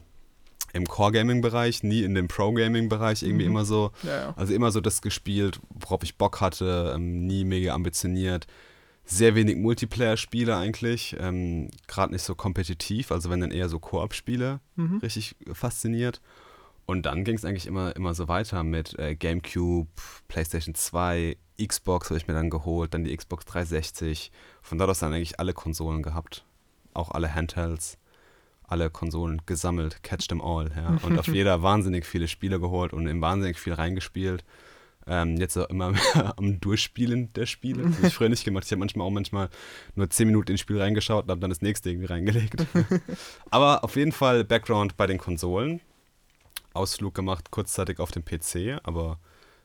[0.73, 3.51] im Core-Gaming-Bereich, nie in dem Pro-Gaming-Bereich, irgendwie mhm.
[3.51, 4.33] immer so, ja, ja.
[4.35, 8.47] also immer so das gespielt, worauf ich Bock hatte, ähm, nie mega ambitioniert
[9.09, 14.59] sehr wenig Multiplayer-Spiele eigentlich, ähm, gerade nicht so kompetitiv, also wenn dann eher so Koop-Spiele,
[14.75, 14.97] mhm.
[14.97, 16.21] richtig fasziniert.
[16.85, 19.89] Und dann ging es eigentlich immer, immer so weiter mit äh, GameCube,
[20.27, 24.31] PlayStation 2, Xbox habe ich mir dann geholt, dann die Xbox 360.
[24.61, 26.45] Von dort aus dann eigentlich alle Konsolen gehabt,
[26.93, 27.97] auch alle Handhelds,
[28.63, 30.97] alle Konsolen gesammelt, catch them all, ja.
[31.03, 34.43] Und auf jeder wahnsinnig viele Spiele geholt und in wahnsinnig viel reingespielt.
[35.07, 35.93] Ähm, jetzt auch immer
[36.37, 37.83] am Durchspielen der Spiele.
[37.83, 38.65] Das habe ich früher nicht gemacht.
[38.65, 39.49] Ich habe manchmal auch manchmal
[39.95, 42.65] nur 10 Minuten ins Spiel reingeschaut und habe dann das nächste irgendwie reingelegt.
[43.49, 45.79] Aber auf jeden Fall Background bei den Konsolen.
[46.73, 49.19] Ausflug gemacht, kurzzeitig auf dem PC, aber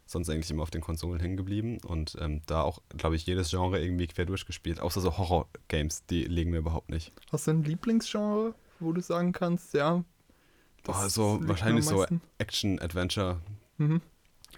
[0.06, 3.50] sonst eigentlich immer auf den Konsolen hängen geblieben und ähm, da auch, glaube ich, jedes
[3.50, 4.80] Genre irgendwie quer durchgespielt.
[4.80, 7.12] Außer so Horror-Games, die liegen mir überhaupt nicht.
[7.30, 10.02] Hast du ein Lieblingsgenre, wo du sagen kannst, ja?
[10.84, 12.06] Boah, also wahrscheinlich so
[12.38, 13.42] Action-Adventure.
[13.76, 14.00] Mhm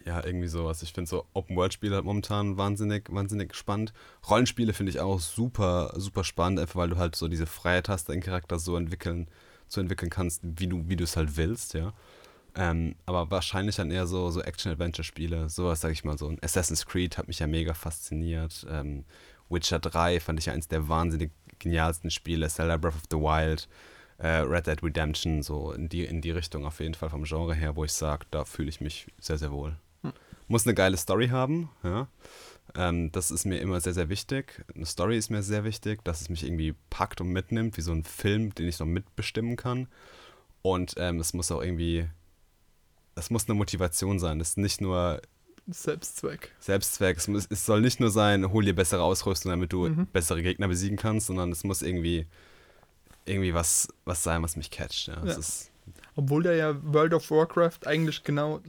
[0.04, 0.82] ja, irgendwie sowas.
[0.82, 3.92] Ich finde so Open-World-Spiele halt momentan wahnsinnig, wahnsinnig spannend.
[4.28, 8.08] Rollenspiele finde ich auch super, super spannend, einfach weil du halt so diese Freiheit hast,
[8.08, 9.28] deinen Charakter so entwickeln,
[9.68, 11.92] so entwickeln kannst, wie du, wie du es halt willst, ja.
[12.56, 15.48] Ähm, aber wahrscheinlich dann eher so, so Action-Adventure-Spiele.
[15.48, 18.66] Sowas, sag ich mal, so ein Assassin's Creed hat mich ja mega fasziniert.
[18.70, 19.04] Ähm,
[19.48, 22.48] Witcher 3 fand ich ja eins der wahnsinnig genialsten Spiele.
[22.48, 23.68] Zelda Breath of the Wild,
[24.18, 27.54] äh, Red Dead Redemption, so in die, in die Richtung auf jeden Fall vom Genre
[27.54, 29.76] her, wo ich sage, da fühle ich mich sehr, sehr wohl.
[30.48, 32.08] Muss eine geile Story haben, ja.
[32.76, 34.64] Ähm, das ist mir immer sehr, sehr wichtig.
[34.74, 37.92] Eine Story ist mir sehr wichtig, dass es mich irgendwie packt und mitnimmt, wie so
[37.92, 39.86] ein Film, den ich noch mitbestimmen kann.
[40.62, 42.08] Und ähm, es muss auch irgendwie,
[43.14, 44.38] es muss eine Motivation sein.
[44.38, 45.20] Das ist nicht nur
[45.66, 46.52] Selbstzweck.
[46.58, 47.16] Selbstzweck.
[47.16, 50.06] Es, muss, es soll nicht nur sein, hol dir bessere Ausrüstung, damit du mhm.
[50.06, 52.26] bessere Gegner besiegen kannst, sondern es muss irgendwie,
[53.24, 55.08] irgendwie was, was sein, was mich catcht.
[55.08, 55.24] Ja.
[55.24, 55.32] ja.
[55.32, 55.70] Ist,
[56.16, 58.60] obwohl der ja World of Warcraft eigentlich genau.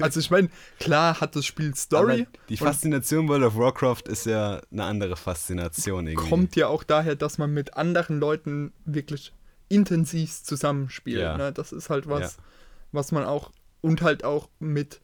[0.00, 2.22] also ich meine, klar hat das Spiel Story.
[2.22, 6.28] Aber die Faszination World of Warcraft ist ja eine andere Faszination irgendwie.
[6.28, 9.32] Kommt ja auch daher, dass man mit anderen Leuten wirklich
[9.68, 11.20] intensiv zusammenspielt.
[11.20, 11.36] Ja.
[11.36, 11.52] Ne?
[11.52, 12.42] Das ist halt was, ja.
[12.92, 15.00] was man auch und halt auch mit,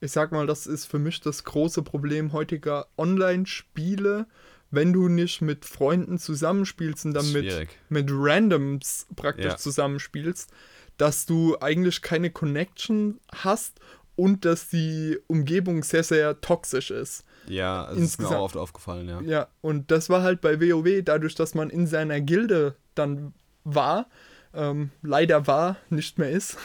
[0.00, 4.26] ich sag mal, das ist für mich das große Problem heutiger Online-Spiele
[4.70, 9.56] wenn du nicht mit Freunden zusammenspielst und dann mit, mit Randoms praktisch ja.
[9.56, 10.50] zusammenspielst,
[10.96, 13.80] dass du eigentlich keine Connection hast
[14.16, 17.24] und dass die Umgebung sehr, sehr toxisch ist.
[17.46, 19.20] Ja, das ist mir auch oft aufgefallen, ja.
[19.22, 23.32] Ja, und das war halt bei WoW, dadurch, dass man in seiner Gilde dann
[23.64, 24.08] war,
[24.52, 26.58] ähm, leider war, nicht mehr ist,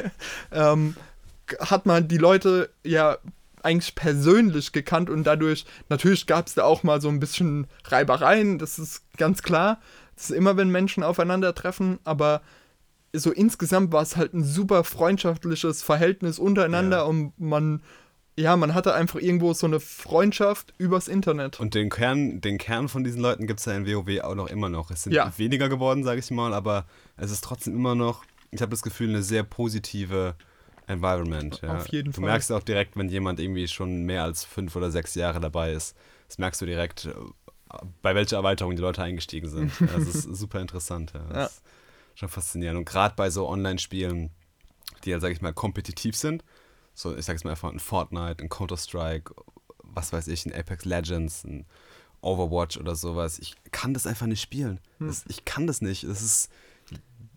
[0.52, 0.96] ähm,
[1.60, 3.18] hat man die Leute ja
[3.62, 8.58] eigentlich persönlich gekannt und dadurch, natürlich gab es da auch mal so ein bisschen Reibereien,
[8.58, 9.80] das ist ganz klar.
[10.16, 12.42] Das ist immer, wenn Menschen aufeinandertreffen, aber
[13.14, 17.02] so insgesamt war es halt ein super freundschaftliches Verhältnis untereinander ja.
[17.02, 17.82] und man,
[18.38, 21.60] ja, man hatte einfach irgendwo so eine Freundschaft übers Internet.
[21.60, 24.48] Und den Kern, den Kern von diesen Leuten gibt es ja in WoW auch noch
[24.48, 24.90] immer noch.
[24.90, 25.32] Es sind ja.
[25.36, 26.86] weniger geworden, sage ich mal, aber
[27.16, 30.34] es ist trotzdem immer noch, ich habe das Gefühl, eine sehr positive
[30.92, 31.76] Environment, ja.
[31.76, 32.30] Auf jeden du Fall.
[32.30, 35.96] merkst auch direkt, wenn jemand irgendwie schon mehr als fünf oder sechs Jahre dabei ist.
[36.28, 37.14] Das merkst du direkt, äh,
[38.02, 39.72] bei welcher Erweiterung die Leute eingestiegen sind.
[39.80, 41.24] Das ist super interessant, ja.
[41.32, 41.62] Das ist
[42.14, 42.78] schon faszinierend.
[42.78, 44.30] Und gerade bei so Online-Spielen,
[45.04, 46.44] die ja, sag ich mal, kompetitiv sind,
[46.94, 49.34] so, ich sag's mal einfach, ein Fortnite, ein Counter-Strike,
[49.82, 51.66] was weiß ich, ein Apex Legends, ein
[52.20, 53.38] Overwatch oder sowas.
[53.38, 54.80] Ich kann das einfach nicht spielen.
[54.98, 55.08] Hm.
[55.08, 56.04] Das, ich kann das nicht.
[56.04, 56.50] Das ist,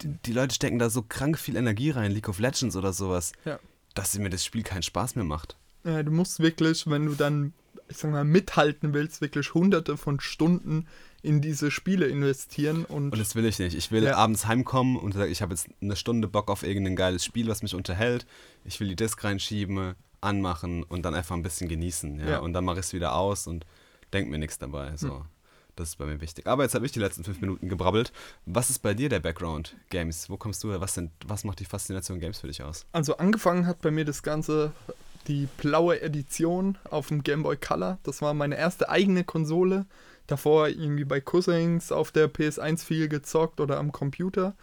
[0.02, 3.32] die, die Leute stecken da so krank viel Energie rein, League of Legends oder sowas,
[3.46, 3.60] Ja.
[3.94, 5.56] dass mir das Spiel keinen Spaß mehr macht.
[5.84, 7.54] Ja, du musst wirklich, wenn du dann,
[7.88, 10.88] ich sag mal, mithalten willst, wirklich hunderte von Stunden
[11.22, 13.76] in diese Spiele investieren und, Und das will ich nicht.
[13.76, 14.16] Ich will Ja.
[14.18, 17.62] abends heimkommen und sagen, ich habe jetzt eine Stunde Bock auf irgendein geiles Spiel, was
[17.64, 18.26] mich unterhält.
[18.64, 22.20] Ich will die Disc reinschieben, anmachen und dann einfach ein bisschen genießen.
[22.20, 22.30] Ja?
[22.30, 22.40] Ja.
[22.40, 23.66] Und dann mache ich es wieder aus und
[24.14, 24.96] denke mir nichts dabei.
[24.98, 25.18] So.
[25.20, 25.26] Hm.
[25.76, 26.48] Das ist bei mir wichtig.
[26.48, 28.14] Aber jetzt habe ich die letzten fünf Minuten gebrabbelt.
[28.46, 30.30] Was ist bei dir der Background Games?
[30.30, 30.80] Wo kommst du her?
[30.80, 32.86] Was, sind, was macht die Faszination Games für dich aus?
[32.92, 34.72] also angefangen hat bei mir das Ganze
[35.28, 37.98] die blaue Edition auf dem Game Boy Color.
[38.04, 39.86] Das war meine erste eigene Konsole.
[40.28, 44.56] Davor irgendwie bei Cousins auf der PS1 viel gezockt oder am Computer.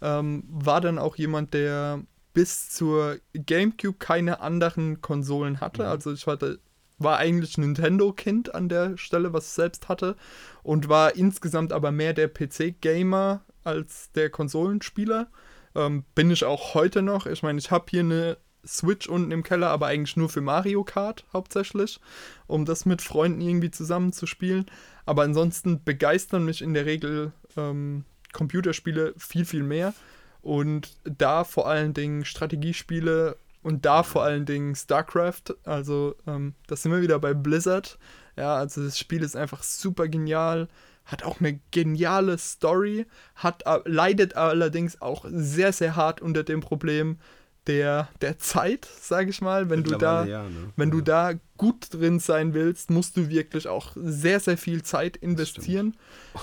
[0.00, 2.02] Ähm, war dann auch jemand, der
[2.32, 5.82] bis zur GameCube keine anderen Konsolen hatte.
[5.82, 5.88] Mhm.
[5.88, 6.58] Also ich hatte,
[7.04, 10.16] war eigentlich Nintendo-Kind an der Stelle, was ich selbst hatte.
[10.62, 15.28] Und war insgesamt aber mehr der PC-Gamer als der Konsolenspieler.
[15.74, 17.26] Ähm, bin ich auch heute noch.
[17.26, 18.36] Ich meine, ich habe hier eine
[18.66, 22.00] Switch unten im Keller, aber eigentlich nur für Mario Kart hauptsächlich,
[22.46, 24.66] um das mit Freunden irgendwie zusammen zu spielen.
[25.06, 29.94] Aber ansonsten begeistern mich in der Regel ähm, Computerspiele viel, viel mehr.
[30.40, 35.42] Und da vor allen Dingen Strategiespiele und da vor allen Dingen StarCraft.
[35.64, 37.98] Also, ähm, das sind wir wieder bei Blizzard.
[38.36, 40.68] Ja, also das Spiel ist einfach super genial,
[41.04, 46.60] hat auch eine geniale Story, hat, äh, leidet allerdings auch sehr, sehr hart unter dem
[46.60, 47.18] Problem
[47.66, 49.70] der, der Zeit, sage ich mal.
[49.70, 50.72] Wenn du da, ja, ne?
[50.76, 51.04] wenn du Ja.
[51.32, 55.96] da gut drin sein willst, musst du wirklich auch sehr, sehr viel Zeit investieren.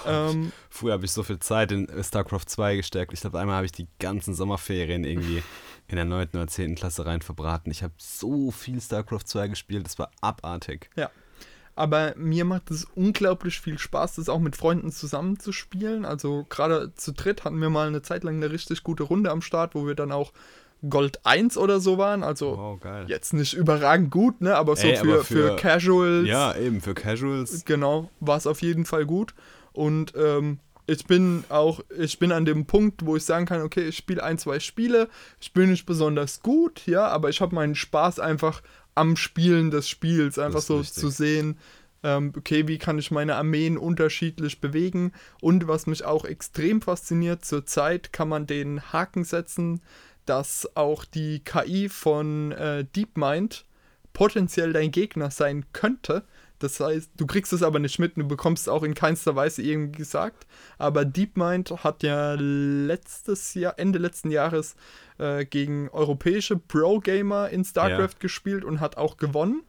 [0.08, 3.14] Ähm, Früher habe ich so viel Zeit in StarCraft 2 gesteckt.
[3.14, 5.44] Ich glaube, einmal habe ich die ganzen Sommerferien irgendwie
[5.92, 6.30] in der 9.
[6.34, 6.76] oder 10.
[6.76, 7.70] Klasse rein verbraten.
[7.72, 10.90] Ich habe so viel StarCraft 2 gespielt, das war abartig.
[11.76, 16.04] Aber mir macht es unglaublich viel Spaß, das auch mit Freunden zusammen zu spielen.
[16.06, 19.42] Also gerade zu dritt hatten wir mal eine Zeit lang eine richtig gute Runde am
[19.42, 20.34] Start, wo wir dann auch
[20.90, 22.24] Gold 1 oder so waren.
[22.24, 24.56] Also Wow, jetzt nicht überragend gut, ne?
[24.58, 27.64] Aber so Ey, für, aber für, für- Casuals, Ja, eben, für Casuals.
[27.66, 29.34] genau, war es auf jeden Fall gut.
[29.72, 33.90] Und ähm, ich bin auch, ich bin an dem Punkt, wo ich sagen kann, okay,
[33.90, 35.10] ich spiele ein, zwei Spiele,
[35.40, 38.62] ich bin nicht besonders gut, ja, aber ich habe meinen Spaß einfach
[38.96, 41.02] am Spielen des Spiels, einfach so richtig.
[41.02, 41.58] zu sehen,
[42.04, 47.46] ähm, okay, wie kann ich meine Armeen unterschiedlich bewegen und was mich auch extrem fasziniert,
[47.46, 49.82] zurzeit kann man den Haken setzen,
[50.26, 53.66] dass auch die KI von äh, DeepMind
[54.14, 56.24] potenziell dein Gegner sein könnte.
[56.64, 59.62] Das heißt, du kriegst es aber nicht mit, du bekommst es auch in keinster Weise
[59.62, 60.46] irgendwie gesagt.
[60.78, 64.76] Aber DeepMind hat ja letztes Jahr, Ende letzten Jahres
[65.18, 69.64] äh, gegen europäische Pro-Gamer in StarCraft gespielt und hat auch gewonnen.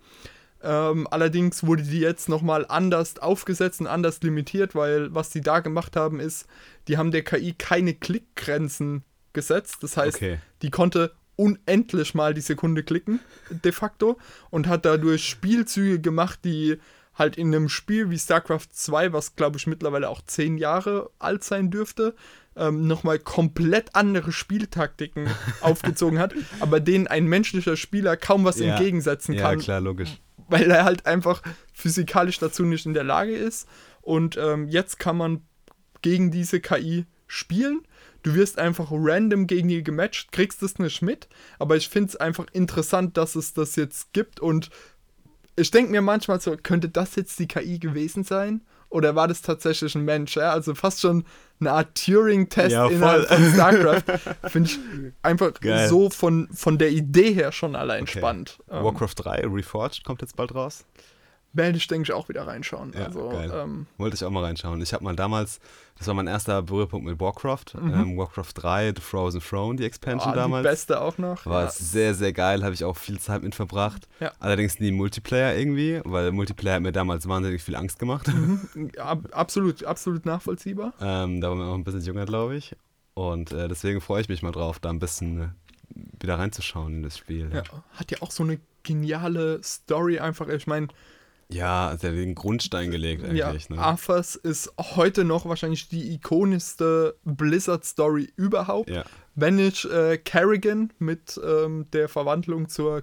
[0.63, 5.61] Ähm, allerdings wurde die jetzt nochmal anders aufgesetzt und anders limitiert, weil was die da
[5.61, 6.47] gemacht haben ist,
[6.89, 9.79] die haben der KI keine Klickgrenzen gesetzt.
[9.83, 10.39] Das heißt, Okay.
[10.63, 11.13] die konnte
[11.43, 13.21] unendlich mal die Sekunde klicken,
[13.51, 14.19] de facto,
[14.51, 16.79] und hat dadurch Spielzüge gemacht, die
[17.15, 21.45] halt in einem Spiel wie StarCraft 2, was glaube ich mittlerweile auch zehn Jahre alt
[21.45, 22.15] sein dürfte,
[22.57, 25.29] ähm, nochmal komplett andere Spieltaktiken
[25.61, 28.75] aufgezogen hat, aber denen ein menschlicher Spieler kaum was Ja.
[28.77, 30.19] entgegensetzen Ja, kann klar, logisch.
[30.49, 33.67] weil er halt einfach physikalisch dazu nicht in der Lage ist.
[34.01, 35.43] Und ähm, jetzt kann man
[36.03, 37.83] gegen diese KI spielen.
[38.23, 41.29] Du wirst einfach random gegen die gematcht, kriegst es nicht mit.
[41.59, 44.39] Aber ich finde es einfach interessant, dass es das jetzt gibt.
[44.41, 44.71] Und
[45.57, 48.63] ich denke mir manchmal so, könnte das jetzt die KI gewesen sein?
[48.89, 50.37] Oder war das tatsächlich ein Mensch?
[50.37, 50.53] Ja?
[50.53, 51.25] Also fast schon
[51.61, 54.03] eine Art Turing-Test Ja, innerhalb von StarCraft.
[54.51, 54.79] Finde ich
[55.23, 55.89] einfach Geil.
[55.89, 58.19] so von, von der Idee her schon allein Okay.
[58.19, 58.59] spannend.
[58.71, 60.85] Ähm, Warcraft 3 Reforged kommt jetzt bald raus.
[61.53, 62.93] Werde ich, denke ich, auch wieder reinschauen.
[62.95, 64.81] Ja, also, ähm, Wollte ich auch mal reinschauen.
[64.81, 65.61] Ich habe mal damals,
[65.99, 67.75] das war mein erster Berührpunkt mit Warcraft.
[67.81, 67.95] Mhm.
[67.95, 70.63] Ähm, Warcraft 3, The Frozen Throne, die Expansion die damals.
[70.63, 71.45] beste auch noch.
[71.47, 71.71] War ja.
[71.71, 74.09] sehr, sehr geil, habe ich auch viel Zeit mit verbracht.
[74.21, 74.33] Ja.
[74.39, 78.31] Allerdings nie Multiplayer irgendwie, weil Multiplayer hat mir damals wahnsinnig viel Angst gemacht.
[78.99, 80.95] Ab, absolut, absolut nachvollziehbar.
[81.01, 82.75] ähm, da war man auch ein bisschen jünger, glaube ich.
[83.15, 85.49] Und äh, deswegen freue ich mich mal drauf, da ein bisschen äh,
[86.21, 87.51] wieder reinzuschauen in das Spiel.
[87.53, 87.63] Ja.
[87.93, 90.49] Hat ja auch so eine geniale Story einfach.
[90.49, 90.89] Ich meine,
[91.49, 93.69] Ja, also der hat den Grundstein gelegt Ja, eigentlich.
[93.71, 93.79] ne?
[93.79, 98.91] Arthas ist heute noch wahrscheinlich die ikonischste Blizzard-Story überhaupt.
[98.91, 99.05] Ja.
[99.35, 103.03] Wenn ich äh, Kerrigan mit ähm, der Verwandlung zur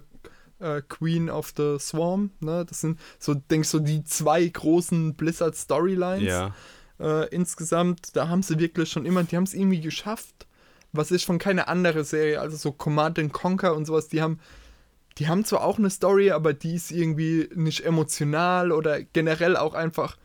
[0.58, 5.14] äh, Queen of the Swarm, ne, das sind so, denke ich, so die zwei großen
[5.14, 6.22] Blizzard-Storylines.
[6.22, 6.54] Ja.
[6.98, 10.46] äh, insgesamt, da haben sie wirklich schon immer, die haben es irgendwie geschafft,
[10.92, 14.40] was ich von keiner anderen Serie, also so Command and Conquer und sowas, die haben,
[15.18, 19.74] die haben zwar auch eine Story, aber die ist irgendwie nicht emotional oder generell auch
[19.74, 20.16] einfach,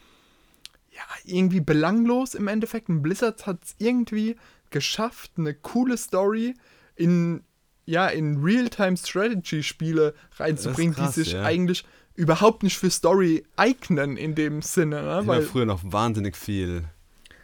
[0.91, 2.89] ja, irgendwie belanglos im Endeffekt.
[2.89, 4.35] Und Blizzard hat es irgendwie
[4.69, 6.53] geschafft, eine coole Story
[6.95, 7.43] in,
[7.85, 11.43] ja, in Real-Time-Strategy-Spiele reinzubringen, krass, die sich ja.
[11.43, 15.19] eigentlich überhaupt nicht für Story eignen in dem Sinne, ne?
[15.21, 16.85] Ich habe früher noch wahnsinnig viel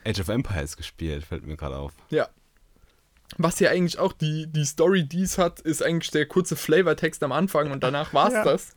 [0.05, 1.93] Age of Empires gespielt, fällt mir gerade auf.
[2.09, 2.29] Ja.
[3.37, 7.23] Was ja eigentlich auch die, die Story, die es hat, ist eigentlich der kurze Flavortext
[7.23, 8.43] am Anfang und danach war's Ja.
[8.43, 8.73] das.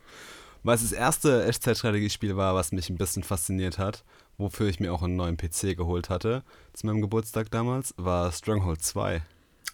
[0.63, 4.03] Weil es das erste Echtzeitstrategiespiel war, was mich ein bisschen fasziniert hat,
[4.37, 6.43] wofür ich mir auch einen neuen PC geholt hatte
[6.73, 9.21] zu meinem Geburtstag damals, war Stronghold 2.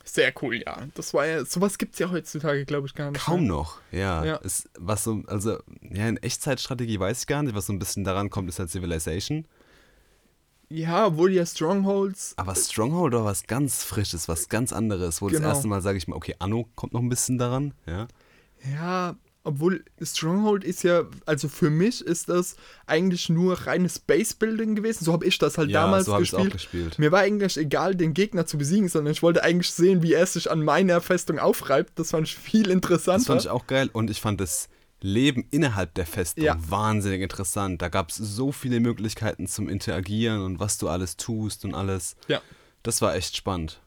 [0.04, 0.80] Sehr cool, ja.
[0.96, 3.24] Das war ja, sowas gibt's ja heutzutage, glaube ich, gar nicht.
[3.24, 3.50] Kaum mehr.
[3.50, 4.26] noch, ja.
[4.26, 4.36] Ja.
[4.38, 8.04] Ist, was so, also, ja, in Echtzeitstrategie weiß ich gar nicht, was so ein bisschen
[8.04, 9.46] daran kommt, ist halt Civilization.
[10.74, 12.34] Ja, obwohl ja Strongholds.
[12.38, 15.40] Aber Stronghold war was ganz Frisches, was ganz anderes, wo Genau.
[15.42, 18.08] das erste Mal sage ich mal, okay, Anno kommt noch ein bisschen daran, ja.
[18.74, 22.56] Ja, obwohl Stronghold ist ja, also für mich ist das
[22.86, 25.04] eigentlich nur reines Base-Building gewesen.
[25.04, 26.54] So habe ich das halt Ja, damals so habe ich auch gespielt.
[26.54, 27.00] gespielt.
[27.00, 30.28] Mir war eigentlich egal, den Gegner zu besiegen, sondern ich wollte eigentlich sehen, wie er
[30.28, 31.98] sich an meiner Festung aufreibt.
[31.98, 33.18] Das fand ich viel interessanter.
[33.18, 34.70] Das fand ich auch geil und ich fand das
[35.02, 36.58] Leben innerhalb der Festung Ja.
[36.60, 37.82] wahnsinnig interessant.
[37.82, 42.16] Da gab es so viele Möglichkeiten zum Interagieren und was du alles tust und alles.
[42.28, 42.42] ja.
[42.84, 43.80] Das war echt spannend.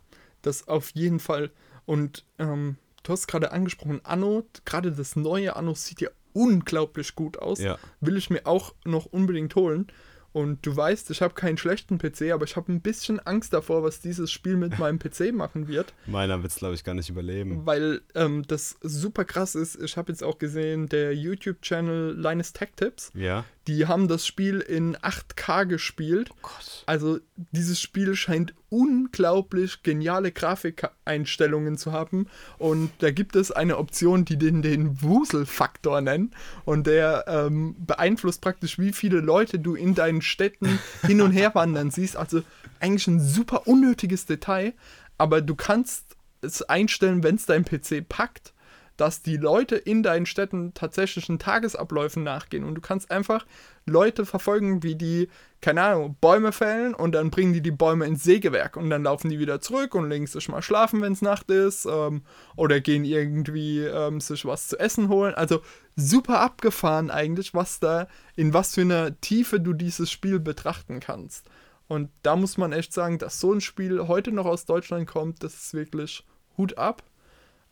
[0.43, 1.51] Das auf jeden Fall.
[1.85, 7.39] Und ähm, du hast gerade angesprochen, Anno, gerade das neue Anno sieht ja unglaublich gut
[7.39, 7.59] aus.
[7.59, 7.79] Ja.
[8.01, 9.89] Will ich mir auch noch unbedingt holen.
[10.35, 13.85] Und du weißt, ich habe keinen schlechten PC, aber ich habe ein bisschen Angst davor,
[13.85, 15.95] was dieses Spiel mit meinem PC machen wird.
[16.07, 17.64] Meiner wird es, glaube ich, gar nicht überleben.
[17.64, 19.80] Weil ähm, das super krass ist.
[19.80, 23.45] Ich habe jetzt auch gesehen, der YouTube-Channel Linus Tech Tips, Ja.
[23.67, 26.31] Die haben das Spiel in 8K gespielt.
[26.43, 26.85] Gott.
[26.87, 27.19] Also
[27.53, 32.27] dieses Spiel scheint unglaublich geniale Grafikeinstellungen zu haben
[32.59, 36.33] und da gibt es eine Option, die den den Wuselfaktor nennen
[36.65, 41.55] und der ähm, beeinflusst praktisch, wie viele Leute du in deinen Städten hin und her
[41.55, 42.17] wandern siehst.
[42.17, 42.43] Also
[42.81, 44.75] eigentlich ein super unnötiges Detail,
[45.19, 48.54] aber du kannst es einstellen, wenn es dein PC packt
[48.97, 52.64] dass die Leute in deinen Städten tatsächlichen Tagesabläufen nachgehen.
[52.64, 53.45] Und du kannst einfach
[53.86, 55.28] Leute verfolgen, wie die,
[55.61, 59.30] keine Ahnung, Bäume fällen und dann bringen die die Bäume ins Sägewerk und dann laufen
[59.30, 62.22] die wieder zurück und legen sich mal schlafen, wenn es Nacht ist ähm,
[62.57, 65.34] oder gehen irgendwie ähm, sich was zu essen holen.
[65.34, 65.61] Also
[65.97, 71.49] super abgefahren eigentlich, was da, in was für einer Tiefe du dieses Spiel betrachten kannst.
[71.86, 75.42] Und da muss man echt sagen, dass so ein Spiel heute noch aus Deutschland kommt,
[75.42, 76.24] das ist wirklich
[76.57, 77.03] Hut ab.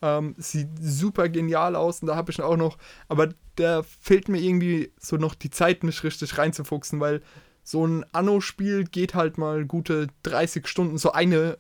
[0.03, 2.77] Ähm, sieht super genial aus und da habe ich auch noch,
[3.09, 7.23] aber da fehlt mir irgendwie so noch die Zeit, mich richtig reinzufuchsen, weil
[7.63, 11.57] so ein Anno-Spiel geht halt mal gute 30 Stunden, so eine,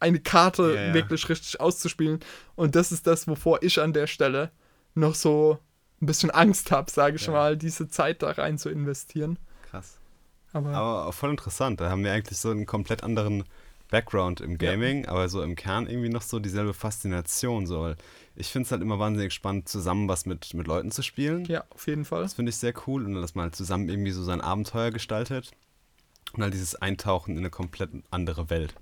[0.00, 0.94] eine Karte Ja, ja.
[0.94, 2.18] wirklich richtig auszuspielen.
[2.56, 4.50] Und das ist das, wovor ich an der Stelle
[4.94, 5.58] noch so
[6.02, 7.32] ein bisschen Angst habe, sage ich Ja.
[7.32, 9.38] mal, diese Zeit da rein zu investieren.
[9.70, 9.98] Krass.
[10.52, 11.80] Aber, Aber voll interessant.
[11.80, 13.44] Da haben wir eigentlich so einen komplett anderen
[13.90, 17.66] Background im Gaming, aber so im Kern irgendwie noch so dieselbe Faszination.
[17.66, 17.82] So.
[17.82, 17.96] weil
[18.34, 21.44] Ich finde es halt immer wahnsinnig spannend, zusammen was mit, mit Leuten zu spielen.
[21.46, 22.22] ja, auf jeden Fall.
[22.22, 25.52] Das finde ich sehr cool und dass man halt zusammen irgendwie so sein Abenteuer gestaltet
[26.32, 28.74] und halt dieses Eintauchen in eine komplett andere Welt.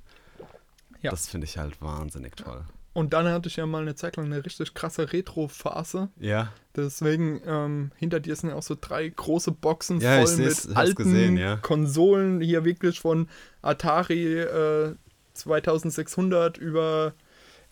[1.02, 1.10] Ja.
[1.10, 2.64] Das finde ich halt wahnsinnig toll.
[2.94, 6.08] Und dann hatte ich ja mal eine Zeit lang eine richtig krasse Retro-Phase.
[6.18, 10.68] Ja, Deswegen, ähm, hinter dir sind ja auch so drei große Boxen Ja, voll mit
[10.74, 11.56] alten gesehen, ja.
[11.56, 13.28] Konsolen, hier wirklich von
[13.62, 14.94] Atari äh,
[15.34, 17.14] 2600 über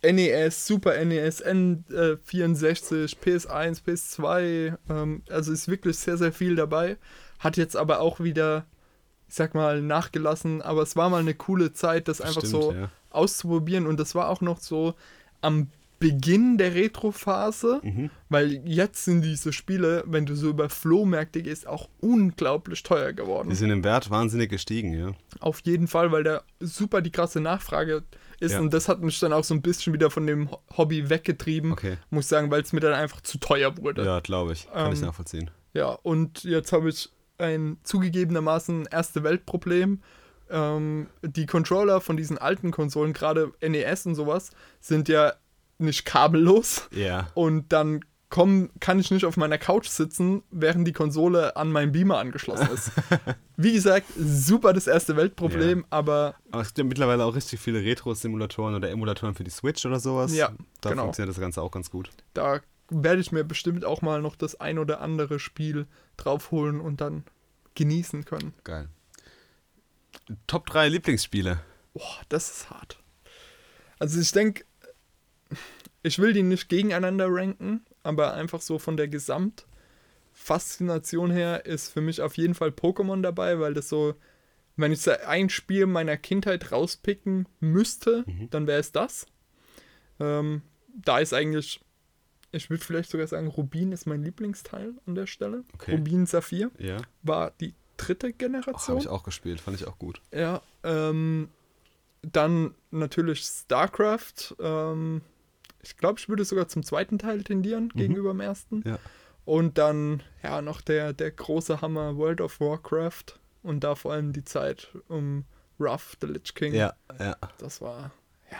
[0.02, 4.76] NES, Super NES, N64, PS1, PS2.
[4.88, 6.96] Ähm, also ist wirklich sehr, sehr viel dabei.
[7.40, 8.66] Hat jetzt aber auch wieder,
[9.28, 10.62] ich sag mal, nachgelassen.
[10.62, 12.90] Aber es war mal eine coole Zeit, das einfach stimmt, so ja.
[13.14, 13.86] Auszuprobieren.
[13.86, 14.94] Und das war auch noch so
[15.40, 18.10] am Beginn der Retro-Phase, Mhm.
[18.28, 23.16] weil jetzt sind diese Spiele, wenn du so über Flohmärkte gehst, auch unglaublich teuer Die
[23.16, 23.54] geworden.
[23.54, 25.12] sind im Wert wahnsinnig gestiegen, ja.
[25.38, 28.02] Auf jeden Fall, weil da super die krasse Nachfrage
[28.40, 28.52] ist.
[28.52, 28.58] Ja.
[28.60, 31.70] Und das hat mich dann auch so ein bisschen wieder von dem Ho- Hobby weggetrieben,
[31.70, 31.98] Okay.
[32.10, 34.04] muss ich sagen, weil es mir dann einfach zu teuer wurde.
[34.04, 34.66] Ja, glaube ich.
[34.72, 35.50] Kann ich Ähm, nachvollziehen.
[35.72, 40.00] Ja, und jetzt habe ich ein zugegebenermaßen erste Weltproblem.
[40.52, 44.50] Ähm, die Controller von diesen alten Konsolen, gerade NES und sowas,
[44.80, 45.32] sind ja
[45.78, 46.88] nicht kabellos.
[46.92, 47.28] Ja.
[47.34, 51.92] Und dann komm, kann ich nicht auf meiner Couch sitzen, während die Konsole an meinem
[51.92, 52.90] Beamer angeschlossen ist.
[53.58, 55.84] Wie gesagt, super das erste Weltproblem, Ja.
[55.90, 59.84] aber Aber es gibt ja mittlerweile auch richtig viele Retro-Simulatoren oder Emulatoren für die Switch
[59.84, 60.34] oder sowas.
[60.34, 60.50] Ja,
[60.80, 61.02] Da genau.
[61.04, 62.10] funktioniert das Ganze auch ganz gut.
[62.34, 62.60] da
[62.94, 65.86] werde ich mir bestimmt auch mal noch das ein oder andere Spiel
[66.18, 67.24] draufholen und dann
[67.74, 68.52] genießen können.
[68.64, 68.88] Geil.
[70.46, 71.60] Top 3 Lieblingsspiele.
[71.94, 72.98] Boah, das ist hart.
[73.98, 74.64] Also ich denke,
[76.02, 82.00] ich will die nicht gegeneinander ranken, aber einfach so von der Gesamtfaszination her ist für
[82.00, 84.14] mich auf jeden Fall Pokémon dabei, weil das so,
[84.76, 89.26] wenn ich so ein Spiel meiner Kindheit rauspicken müsste, dann wäre es das.
[90.18, 90.62] Ähm,
[90.94, 91.80] da ist eigentlich,
[92.50, 95.64] ich würde vielleicht sogar sagen, Rubin ist mein Lieblingsteil an der Stelle.
[95.74, 95.94] Okay.
[95.94, 96.98] Rubin Saphir Ja.
[97.22, 97.74] war die
[98.06, 98.96] dritte Generation.
[98.96, 100.20] habe ich auch gespielt, fand ich auch gut.
[100.32, 101.48] Ja, ähm,
[102.22, 104.54] dann natürlich StarCraft.
[104.60, 105.22] Ähm,
[105.82, 108.76] ich glaube, ich würde sogar zum zweiten Teil tendieren gegenüber dem ersten.
[108.76, 108.82] Mhm.
[108.86, 108.98] Ja.
[109.44, 113.38] Und dann, ja, noch der, der große Hammer World of Warcraft.
[113.62, 115.44] Und da vor allem die Zeit um
[115.80, 116.74] Ruff, the Lich King.
[116.74, 117.36] Ja, ja.
[117.58, 118.12] Das war,
[118.50, 118.58] ja,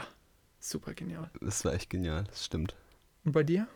[0.59, 1.31] super genial.
[1.41, 2.75] Das war echt genial, das stimmt.
[3.25, 3.69] Und bei dir?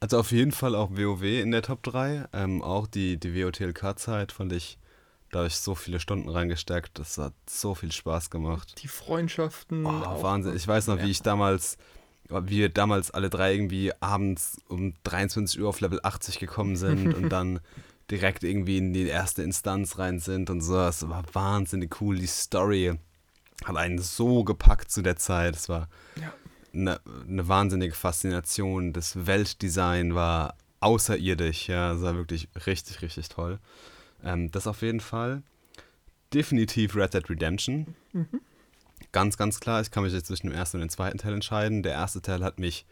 [0.00, 2.26] Also auf jeden Fall auch WoW in der Top 3.
[2.32, 4.78] Ähm, auch die, die WOTLK-Zeit fand ich,
[5.32, 6.98] da habe ich so viele Stunden reingesteckt.
[6.98, 8.80] Das hat so viel Spaß gemacht.
[8.82, 9.84] Die Freundschaften.
[9.84, 10.54] Oh, Wahnsinn.
[10.56, 11.78] Ich weiß noch, wie ich damals,
[12.28, 17.12] wie wir damals alle drei irgendwie abends um 23 Uhr auf Level 80 gekommen sind
[17.14, 17.60] und dann
[18.10, 20.74] direkt irgendwie in die erste Instanz rein sind und so.
[20.74, 22.16] Das war wahnsinnig cool.
[22.18, 22.94] Die Story
[23.64, 25.56] hat einen so gepackt zu der Zeit.
[25.56, 25.88] Es war
[26.20, 26.32] Ja.
[26.72, 28.92] Eine, eine wahnsinnige Faszination.
[28.92, 31.68] Das Weltdesign war außerirdisch.
[31.68, 33.58] Ja, es war wirklich richtig, richtig toll.
[34.22, 35.42] Ähm, das auf jeden Fall.
[36.32, 37.94] Definitiv Red Dead Redemption.
[39.12, 39.80] Ganz, ganz klar.
[39.80, 41.82] Ich kann mich jetzt zwischen dem ersten und dem zweiten Teil entscheiden.
[41.82, 42.84] Der erste Teil hat mich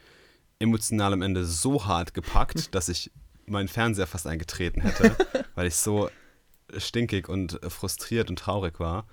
[0.59, 3.11] emotional am Ende so hart gepackt, dass ich
[3.47, 5.17] meinen Fernseher fast eingetreten hätte,
[5.55, 6.11] weil ich so
[6.79, 9.07] stinkig und frustriert und traurig war.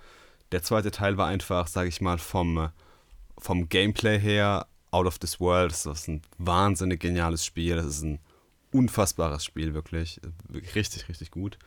[0.52, 2.70] Der zweite Teil war einfach, sage ich mal, vom,
[3.44, 5.72] vom Gameplay her out of this world.
[5.72, 7.76] Das ist ein wahnsinnig geniales Spiel.
[7.76, 8.18] Das ist ein
[8.72, 10.18] unfassbares Spiel, wirklich.
[10.74, 11.58] Richtig, richtig gut.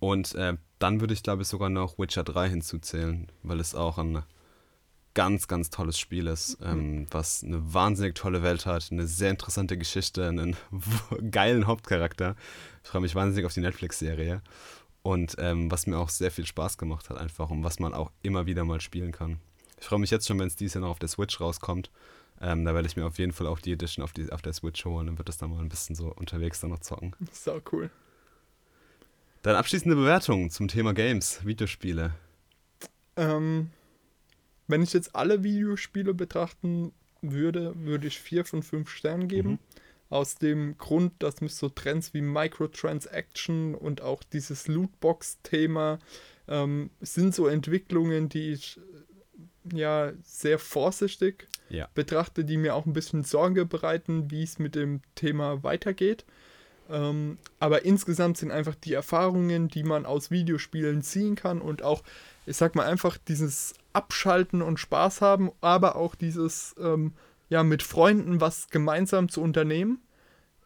[0.00, 3.98] Und äh, dann würde ich, glaube ich, sogar noch Witcher 3 hinzuzählen, weil es auch
[3.98, 4.22] ein
[5.12, 9.76] ganz, ganz tolles Spiel ist, ähm, was eine wahnsinnig tolle Welt hat, eine sehr interessante
[9.76, 10.56] Geschichte, einen
[11.30, 12.34] geilen Hauptcharakter.
[12.82, 14.42] Ich freue mich wahnsinnig auf die Netflix-Serie.
[15.02, 18.10] Und ähm, was mir auch sehr viel Spaß gemacht hat, einfach und was man auch
[18.22, 19.38] immer wieder mal spielen kann.
[19.84, 21.90] Ich freue mich jetzt schon, wenn es dieses Jahr noch auf der Switch rauskommt.
[22.40, 24.54] Ähm, da werde ich mir auf jeden Fall auch die Edition auf, die, auf der
[24.54, 27.14] Switch holen und wird das dann mal ein bisschen so unterwegs dann noch zocken.
[27.32, 27.90] Sau cool.
[29.42, 32.14] Dann abschließende Bewertungen zum Thema Games, Videospiele.
[33.16, 33.72] Ähm,
[34.68, 39.50] wenn ich jetzt alle Videospiele betrachten würde, würde ich vier von fünf Sternen geben.
[39.50, 39.58] Mhm.
[40.08, 45.98] Aus dem Grund, dass mich so Trends wie Microtransaction und auch dieses Lootbox-Thema
[46.48, 48.80] ähm, sind so Entwicklungen, die ich
[49.72, 51.88] ja sehr vorsichtig Ja.
[51.94, 56.24] betrachte, die mir auch ein bisschen Sorge bereiten, wie es mit dem Thema weitergeht.
[56.90, 62.02] Ähm, aber insgesamt sind einfach die Erfahrungen, die man aus Videospielen ziehen kann und auch,
[62.44, 67.12] ich sag mal, einfach dieses Abschalten und Spaß haben, aber auch dieses, ähm,
[67.48, 70.00] ja, mit Freunden was gemeinsam zu unternehmen.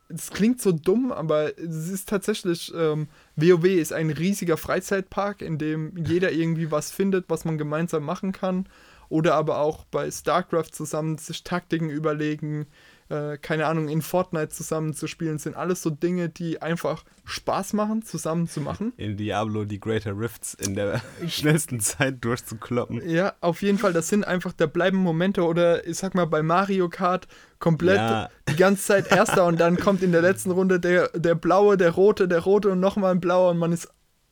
[0.09, 5.59] Es klingt so dumm, aber es ist tatsächlich, ähm, WoW ist ein riesiger Freizeitpark, in
[5.59, 8.67] dem jeder irgendwie was findet, was man gemeinsam machen kann.
[9.09, 12.67] Oder aber auch bei StarCraft zusammen sich Taktiken überlegen,
[13.09, 17.73] äh, keine Ahnung, in Fortnite zusammen zu spielen, sind alles so Dinge, die einfach Spaß
[17.73, 18.93] machen, zusammen zu machen.
[18.99, 23.09] In Diablo die Greater Rifts in der schnellsten Zeit durchzukloppen.
[23.09, 26.43] Ja, auf jeden Fall, das sind einfach, da bleiben Momente oder ich sag mal bei
[26.43, 27.29] Mario Kart
[27.59, 28.29] komplett Ja.
[28.49, 31.93] die ganze Zeit Erster und dann kommt in der letzten Runde der, der Blaue, der
[31.93, 33.89] Rote, der Rote und nochmal ein Blauer und man ist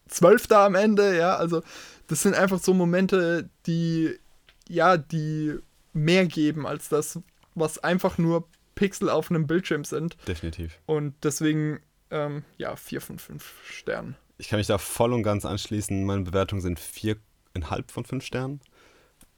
[0.09, 1.63] Zwölfter am Ende, ja, also
[2.07, 4.17] das sind einfach so Momente, die,
[4.69, 5.55] ja, die
[5.93, 7.19] mehr geben als das,
[7.55, 10.79] was einfach nur Pixel auf einem Bildschirm sind Definitiv.
[10.87, 14.17] und deswegen, ähm, ja, vier von fünf Sternen.
[14.39, 16.05] Ich kann mich da voll und ganz anschließen.
[16.05, 18.61] Meine Bewertungen sind viereinhalb von fünf Sternen.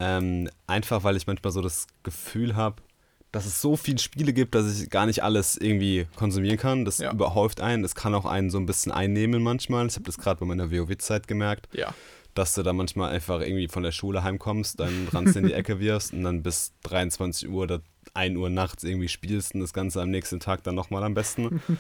[0.00, 2.82] Ähm, einfach, weil ich manchmal so das Gefühl habe,
[3.30, 6.84] dass es so viele Spiele gibt, dass ich gar nicht alles irgendwie konsumieren kann.
[6.84, 7.12] Das Ja.
[7.12, 7.82] überhäuft einen.
[7.82, 9.86] Das kann auch einen so ein bisschen einnehmen manchmal.
[9.86, 11.94] Ich habe das gerade bei meiner WoW-Zeit gemerkt, Ja,
[12.38, 15.80] dass du da manchmal einfach irgendwie von der Schule heimkommst, dann Ranz in die Ecke
[15.80, 17.80] wirfst und dann bis 23 Uhr oder
[18.14, 21.60] 1 Uhr nachts irgendwie spielst und das Ganze am nächsten Tag dann nochmal am besten.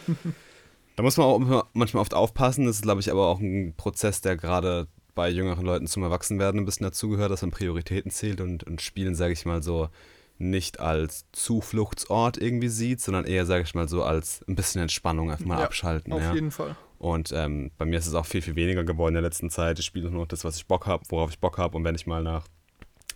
[0.96, 2.66] Da muss man auch manchmal oft aufpassen.
[2.66, 6.60] Das ist, glaube ich, aber auch ein Prozess, der gerade bei jüngeren Leuten zum Erwachsenwerden
[6.60, 9.90] ein bisschen dazugehört, dass man Prioritäten zählt und, und Spielen, sage ich mal, so
[10.38, 15.30] nicht als Zufluchtsort irgendwie sieht, sondern eher, sage ich mal, so als ein bisschen Entspannung
[15.30, 16.12] einfach mal Ja, abschalten.
[16.12, 16.34] Auf ja.
[16.34, 16.74] jeden Fall.
[16.98, 19.78] Und ähm, bei mir ist es auch viel, viel weniger geworden in der letzten Zeit.
[19.78, 21.76] Ich spiele nur noch das, was ich Bock habe, worauf ich Bock habe.
[21.76, 22.46] Und wenn ich mal nach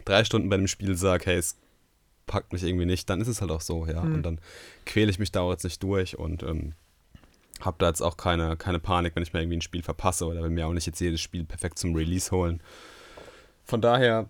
[0.04, 1.56] drei Stunden bei dem Spiel sage, hey, es
[2.26, 4.02] packt mich irgendwie nicht, dann ist es halt auch so, ja.
[4.02, 4.14] Mhm.
[4.14, 4.40] Und dann
[4.86, 6.74] quäle ich mich da auch jetzt nicht durch und ähm,
[7.60, 10.42] habe da jetzt auch keine, keine Panik, wenn ich mir irgendwie ein Spiel verpasse oder
[10.42, 12.60] will mir auch nicht jetzt jedes Spiel perfekt zum Release holen.
[13.64, 14.28] Von daher,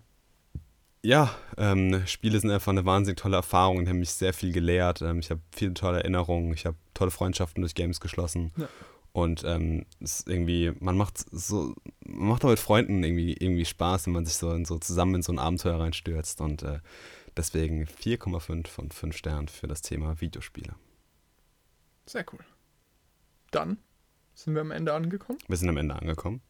[1.03, 5.03] ja, ähm, Spiele sind einfach eine wahnsinnig tolle Erfahrung, die haben mich sehr viel gelehrt.
[5.03, 8.53] Ähm, ich habe viele tolle Erinnerungen, ich habe tolle Freundschaften durch Games geschlossen.
[8.57, 8.69] Ja.
[9.13, 13.67] Und ähm, es ist irgendwie, man macht so, man macht auch mit Freunden irgendwie, irgendwie
[13.67, 16.41] Spaß, wenn man sich so, in, so zusammen in so ein Abenteuer reinstürzt.
[16.41, 16.81] Und äh,
[17.37, 20.75] deswegen 4,5 von 5 Sternen für das Thema Videospiele.
[22.07, 22.41] Sehr cool.
[23.51, 23.77] Dann
[24.35, 25.39] sind wir am Ende angekommen.
[25.47, 26.41] Wir sind am Ende angekommen.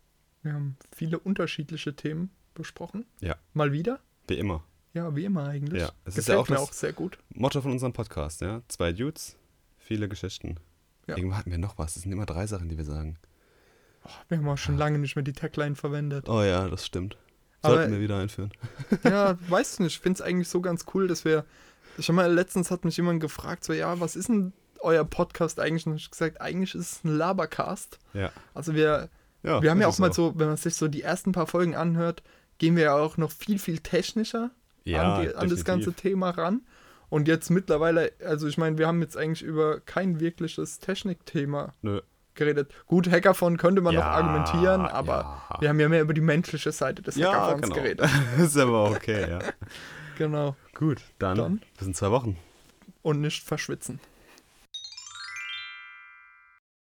[0.43, 3.07] Wir haben viele unterschiedliche Themen besprochen.
[3.21, 3.37] Ja.
[3.55, 4.01] Mal wieder.
[4.29, 4.65] Wie immer.
[4.95, 5.81] Ja, wie immer eigentlich.
[5.81, 7.19] Ja, es Gefällt ist ja auch mir auch sehr gut.
[7.31, 8.63] Motto von unserem Podcast, ja.
[8.69, 9.37] Zwei Dudes,
[9.79, 10.57] viele Geschichten.
[11.07, 11.17] Ja.
[11.17, 11.95] Irgendwo hatten wir noch was.
[11.95, 13.17] Das sind immer drei Sachen, die wir sagen.
[14.05, 16.29] Oh, wir haben auch schon lange nicht mehr die Tagline verwendet.
[16.29, 17.17] Oh ja, das stimmt.
[17.63, 18.53] Aber- Sollten wir wieder einführen.
[19.05, 21.45] Ja, weißt du nicht, ich finde es eigentlich so ganz cool, dass wir.
[21.99, 25.87] Schon mal letztens hat mich jemand gefragt, so, ja, was ist denn euer Podcast eigentlich?
[25.87, 27.99] Und ich gesagt, eigentlich ist es ein Labercast.
[28.15, 28.33] Ja.
[28.55, 29.11] Also wir,
[29.43, 31.47] ja wir haben ja auch mal es so, wenn man sich so die ersten paar
[31.47, 32.23] Folgen anhört,
[32.57, 34.51] gehen wir ja auch noch viel, viel technischer
[34.85, 36.63] ja, an, die, an das ganze Thema ran.
[37.13, 41.75] Und jetzt mittlerweile, also ich meine, wir haben jetzt eigentlich über kein wirkliches Technikthema
[42.33, 42.73] geredet.
[42.87, 45.61] Gut, Hackathon könnte man noch Ja, argumentieren, aber ja.
[45.61, 47.75] wir haben ja mehr über die menschliche Seite des Ja, Hackathons genau.
[47.75, 48.09] geredet.
[48.39, 49.41] ist aber okay, ja.
[50.17, 50.57] Genau.
[50.75, 51.63] Gut, dann, Dann.
[51.79, 52.39] bis in zwei Wochen.
[53.03, 54.01] Und nicht verschwitzen.